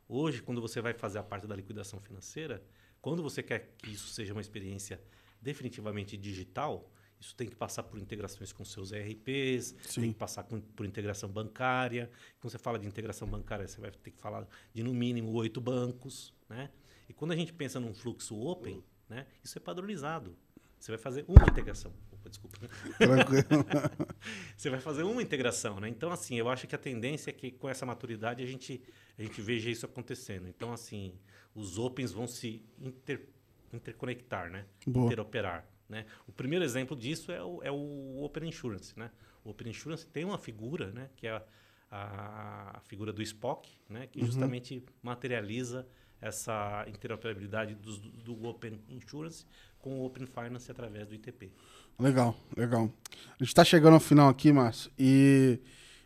[0.08, 2.62] Hoje, quando você vai fazer a parte da liquidação financeira,
[3.00, 5.00] quando você quer que isso seja uma experiência
[5.40, 6.90] definitivamente digital,
[7.22, 10.00] isso tem que passar por integrações com seus ERPs, Sim.
[10.02, 12.10] tem que passar com, por integração bancária.
[12.40, 15.60] Quando você fala de integração bancária, você vai ter que falar de no mínimo oito
[15.60, 16.68] bancos, né?
[17.08, 20.36] E quando a gente pensa num fluxo open, né, isso é padronizado.
[20.78, 21.92] Você vai fazer uma integração.
[22.22, 22.58] Opa, desculpa.
[22.98, 23.66] Tranquilo.
[24.56, 25.88] você vai fazer uma integração, né?
[25.88, 28.80] Então, assim, eu acho que a tendência é que com essa maturidade a gente
[29.18, 30.48] a gente veja isso acontecendo.
[30.48, 31.18] Então, assim,
[31.54, 33.28] os opens vão se inter,
[33.72, 34.66] interconectar, né?
[34.86, 35.06] Boa.
[35.06, 35.66] Interoperar.
[35.88, 36.06] Né?
[36.26, 38.98] O primeiro exemplo disso é o, é o Open Insurance.
[38.98, 39.10] Né?
[39.44, 41.10] O Open Insurance tem uma figura, né?
[41.16, 41.44] que é a,
[41.90, 44.06] a, a figura do Spock, né?
[44.06, 44.26] que uhum.
[44.26, 45.86] justamente materializa
[46.20, 49.44] essa interoperabilidade do, do Open Insurance
[49.78, 51.52] com o Open Finance através do ITP.
[51.98, 52.90] Legal, legal.
[53.12, 55.60] A gente está chegando ao final aqui, Márcio, e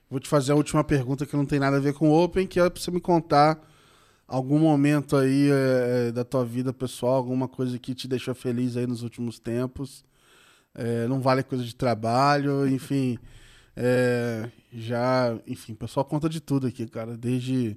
[0.08, 2.46] Vou te fazer a última pergunta que não tem nada a ver com o Open,
[2.46, 3.60] que é para você me contar
[4.26, 8.86] algum momento aí é, da tua vida pessoal, alguma coisa que te deixou feliz aí
[8.86, 10.04] nos últimos tempos.
[10.74, 13.18] É, não vale coisa de trabalho, enfim.
[13.74, 17.16] É, já, enfim, o pessoal conta de tudo aqui, cara.
[17.16, 17.76] Desde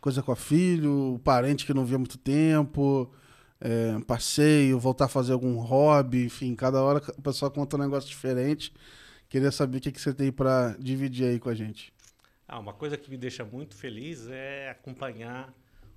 [0.00, 3.08] coisa com a filho, parente que não via há muito tempo,
[3.62, 8.08] é, passeio, voltar a fazer algum hobby, enfim, cada hora o pessoal conta um negócio
[8.10, 8.74] diferente.
[9.28, 11.92] Queria saber o que, que você tem para dividir aí com a gente.
[12.46, 15.54] Ah, uma coisa que me deixa muito feliz é acompanhar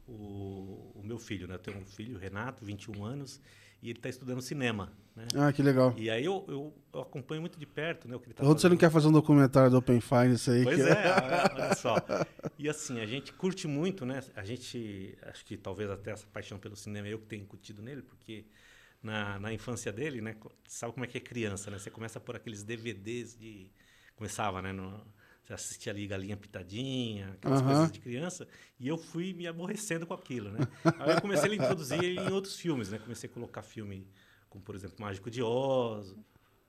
[0.08, 1.56] o, o meu filho, né?
[1.56, 3.42] Eu tenho um filho, Renato, 21 anos,
[3.86, 4.92] e ele está estudando cinema.
[5.16, 5.28] Né?
[5.36, 5.94] Ah, que legal.
[5.96, 8.60] E aí eu, eu, eu, acompanho muito de perto né, o que ele tá Outro
[8.60, 10.64] você não quer fazer um documentário do Open Finance aí?
[10.64, 10.90] Pois que...
[10.90, 11.96] é, olha só.
[12.58, 14.24] E assim, a gente curte muito, né?
[14.36, 18.02] A gente, acho que talvez até essa paixão pelo cinema eu que tenho incutido nele,
[18.02, 18.48] porque
[19.04, 20.36] na, na infância dele, né?
[20.68, 21.78] Sabe como é que é criança, né?
[21.78, 23.72] Você começa por aqueles DVDs de...
[24.16, 24.74] Começava, né?
[24.74, 25.06] No,
[25.46, 27.68] você assistia ali Galinha Pitadinha, aquelas uhum.
[27.68, 28.48] coisas de criança,
[28.80, 30.60] e eu fui me aborrecendo com aquilo, né?
[30.98, 32.98] Aí eu comecei a introduzir ele em outros filmes, né?
[32.98, 34.08] Comecei a colocar filme
[34.50, 36.16] como, por exemplo, Mágico de Oz,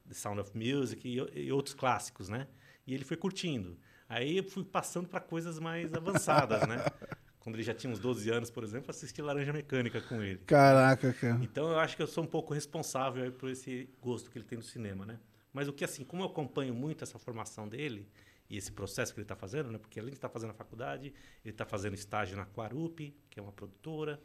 [0.06, 2.46] The Sound of Music e, e outros clássicos, né?
[2.86, 3.78] E ele foi curtindo.
[4.08, 6.84] Aí eu fui passando para coisas mais avançadas, né?
[7.40, 10.38] Quando ele já tinha uns 12 anos, por exemplo, assisti Laranja Mecânica com ele.
[10.46, 11.38] Caraca, cara.
[11.42, 14.58] Então eu acho que eu sou um pouco responsável por esse gosto que ele tem
[14.58, 15.18] no cinema, né?
[15.52, 18.08] Mas o que assim, como eu acompanho muito essa formação dele,
[18.48, 19.78] e esse processo que ele está fazendo, né?
[19.78, 21.12] Porque além de estar tá fazendo a faculdade,
[21.44, 24.20] ele está fazendo estágio na Quarup, que é uma produtora,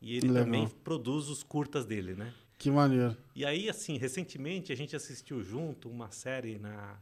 [0.00, 0.44] e ele Legal.
[0.44, 2.34] também produz os curtas dele, né?
[2.58, 3.16] Que maneiro.
[3.34, 6.98] E aí, assim, recentemente a gente assistiu junto uma série na,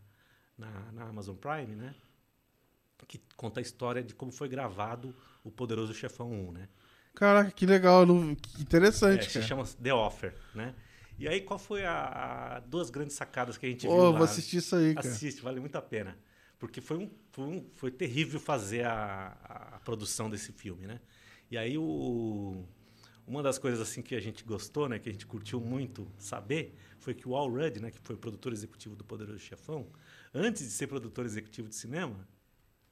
[0.57, 1.95] na, na Amazon Prime, né?
[3.09, 6.69] Que conta a história de como foi gravado o Poderoso Chefão 1, né?
[7.15, 8.07] Caraca, que legal,
[8.41, 9.43] que interessante, é, cara.
[9.43, 10.75] Se chama The Offer, né?
[11.19, 14.11] E aí, qual foi a, a duas grandes sacadas que a gente oh, viu lá?
[14.13, 15.09] vou assistir isso aí, cara.
[15.09, 16.17] Assiste, vale muito a pena
[16.61, 21.01] porque foi, um, foi, um, foi terrível fazer a, a, produção desse filme, né?
[21.51, 22.63] E aí o,
[23.27, 26.77] uma das coisas assim que a gente gostou, né, que a gente curtiu muito saber,
[26.99, 29.91] foi que o Al Rudd, né, que foi produtor executivo do Poderoso Chefão,
[30.35, 32.29] antes de ser produtor executivo de cinema,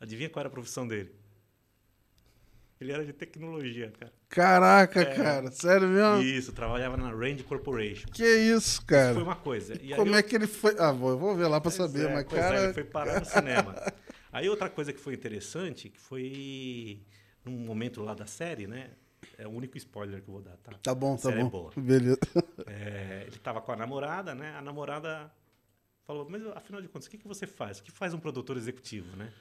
[0.01, 1.15] adivinha qual era a profissão dele?
[2.81, 4.13] Ele era de tecnologia, cara.
[4.29, 6.23] Caraca, é, cara, sério mesmo?
[6.23, 8.09] Isso, trabalhava na Rand Corporation.
[8.13, 9.07] Que isso, cara?
[9.07, 9.75] Isso foi uma coisa.
[9.83, 10.77] E como é que ele foi?
[10.79, 12.61] Ah, vou, vou ver lá para saber, é, mas é, cara.
[12.61, 13.75] É, ele foi parar no cinema.
[14.33, 17.03] Aí outra coisa que foi interessante, que foi
[17.45, 18.91] num momento lá da série, né?
[19.37, 20.73] É o único spoiler que eu vou dar, tá?
[20.81, 21.47] Tá bom, a tá bom.
[21.47, 21.73] É boa.
[21.77, 22.19] Beleza.
[22.67, 24.55] É, ele tava com a namorada, né?
[24.57, 25.33] A namorada
[26.05, 27.79] falou, mas afinal de contas, o que, que você faz?
[27.79, 29.33] O que faz um produtor executivo, né?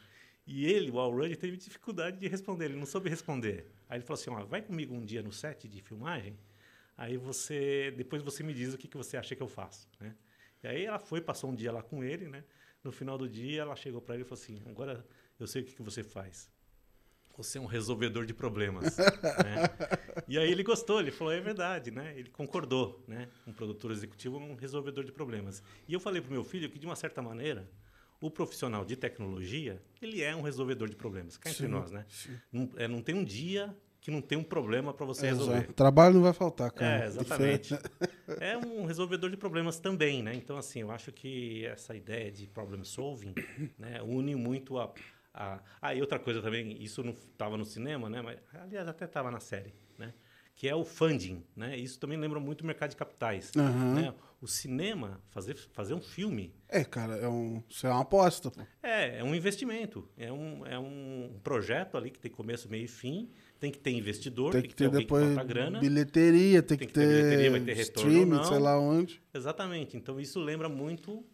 [0.47, 3.69] E ele, o Al Rudd, teve dificuldade de responder, ele não soube responder.
[3.89, 6.39] Aí ele falou assim, ó, vai comigo um dia no set de filmagem,
[6.95, 10.15] aí você, depois você me diz o que, que você acha que eu faço, né?
[10.63, 12.45] E aí ela foi, passou um dia lá com ele, né?
[12.81, 15.05] No final do dia, ela chegou para ele e falou assim, agora
[15.37, 16.49] eu sei o que, que você faz.
[17.35, 18.97] Você é um resolvedor de problemas.
[19.43, 20.23] né?
[20.29, 22.17] E aí ele gostou, ele falou, é verdade, né?
[22.17, 23.27] Ele concordou, né?
[23.45, 25.61] Um produtor executivo é um resolvedor de problemas.
[25.87, 27.69] E eu falei para meu filho que, de uma certa maneira,
[28.21, 32.05] o profissional de tecnologia, ele é um resolvedor de problemas, cá entre sim, nós, né?
[32.51, 35.73] Não, é, não tem um dia que não tem um problema para você resolver.
[35.73, 37.03] Trabalho não vai faltar, cara.
[37.03, 37.77] É, exatamente.
[38.39, 40.33] é um resolvedor de problemas também, né?
[40.33, 43.33] Então, assim, eu acho que essa ideia de problem solving
[43.77, 44.93] né, une muito a,
[45.33, 45.59] a...
[45.81, 48.21] Ah, e outra coisa também, isso não estava no cinema, né?
[48.21, 50.13] Mas, aliás, até estava na série, né?
[50.55, 51.77] Que é o funding, né?
[51.77, 53.51] Isso também lembra muito o mercado de capitais.
[53.55, 53.93] Uhum.
[53.93, 54.13] Né?
[54.41, 56.53] O cinema, fazer, fazer um filme.
[56.69, 58.51] É, cara, é um, isso é uma aposta.
[58.51, 58.61] Pô.
[58.83, 60.07] É, é um investimento.
[60.17, 63.29] É um, é um projeto ali que tem começo, meio e fim.
[63.59, 65.79] Tem que ter investidor, tem, tem que, ter, ter depois que grana.
[65.79, 69.21] bilheteria, tem, tem que, que, ter, bilheteria, vai ter retorno streaming, sei lá onde.
[69.33, 69.97] Exatamente.
[69.97, 71.25] Então isso lembra muito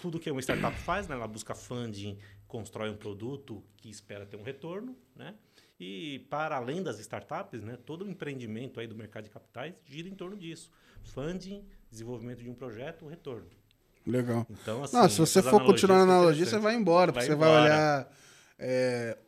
[0.00, 1.14] tudo que uma startup faz, né?
[1.14, 2.16] Ela busca funding,
[2.46, 5.34] constrói um produto que espera ter um retorno, né?
[5.78, 10.08] E para além das startups, né, todo o empreendimento aí do mercado de capitais gira
[10.08, 10.70] em torno disso.
[11.02, 13.46] Funding, desenvolvimento de um projeto, o retorno.
[14.06, 14.46] Legal.
[14.50, 17.50] Então, assim, Não, se você for continuar na analogia, você vai embora, vai você embora.
[17.50, 18.12] vai olhar
[18.58, 19.18] é,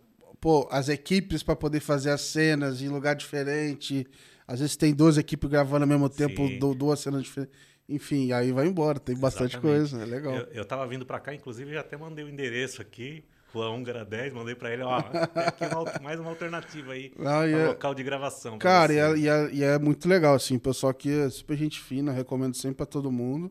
[0.41, 4.07] pô, as equipes para poder fazer as cenas em lugar diferente.
[4.47, 7.59] Às vezes tem duas equipes gravando ao mesmo tempo, duas cenas diferentes.
[7.89, 9.79] Enfim, aí vai embora, tem bastante Exatamente.
[9.91, 10.35] coisa, é legal.
[10.35, 13.25] Eu, eu tava vindo para cá, inclusive, já até mandei o endereço aqui.
[13.53, 17.69] Rua Húngara 10, mandei para ele, ó, aqui uma, mais uma alternativa aí ah, é,
[17.69, 18.59] local de gravação.
[18.59, 21.57] Cara, e é, e, é, e é, muito legal, assim, o pessoal aqui é super
[21.57, 23.51] gente fina, recomendo sempre para todo mundo.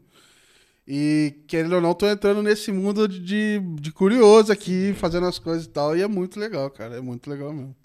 [0.87, 5.65] E, querendo ou não, tô entrando nesse mundo de, de curioso aqui, fazendo as coisas
[5.65, 7.75] e tal, e é muito legal, cara, é muito legal mesmo.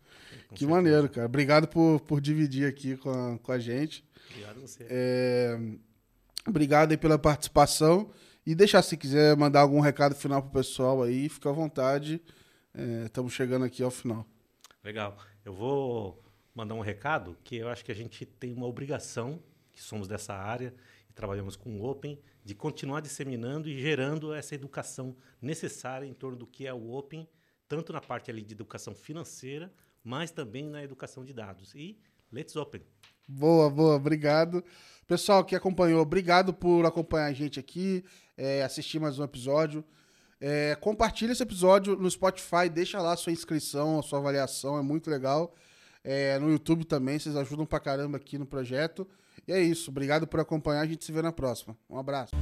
[0.48, 0.70] Com que certeza.
[0.70, 1.26] maneiro, cara.
[1.26, 4.04] Obrigado por, por dividir aqui com a, com a gente.
[4.30, 4.86] Obrigado a você.
[4.88, 5.58] É,
[6.46, 8.10] obrigado aí pela participação.
[8.44, 12.20] E deixar, se quiser mandar algum recado final pro pessoal aí, fica à vontade.
[13.04, 14.26] Estamos é, chegando aqui ao final.
[14.82, 15.16] Legal.
[15.44, 16.22] Eu vou
[16.54, 19.40] mandar um recado que eu acho que a gente tem uma obrigação,
[19.72, 20.74] que somos dessa área,
[21.14, 26.46] trabalhamos com o Open, de continuar disseminando e gerando essa educação necessária em torno do
[26.46, 27.28] que é o Open,
[27.68, 31.74] tanto na parte ali de educação financeira, mas também na educação de dados.
[31.74, 31.98] E
[32.32, 32.82] let's Open.
[33.26, 34.64] Boa, boa, obrigado.
[35.06, 38.04] Pessoal que acompanhou, obrigado por acompanhar a gente aqui,
[38.36, 39.84] é, assistir mais um episódio.
[40.40, 45.10] É, compartilha esse episódio no Spotify, deixa lá sua inscrição, a sua avaliação, é muito
[45.10, 45.54] legal.
[46.02, 49.06] É, no YouTube também, vocês ajudam pra caramba aqui no projeto.
[49.46, 51.76] E é isso, obrigado por acompanhar, a gente se vê na próxima.
[51.88, 52.32] Um abraço.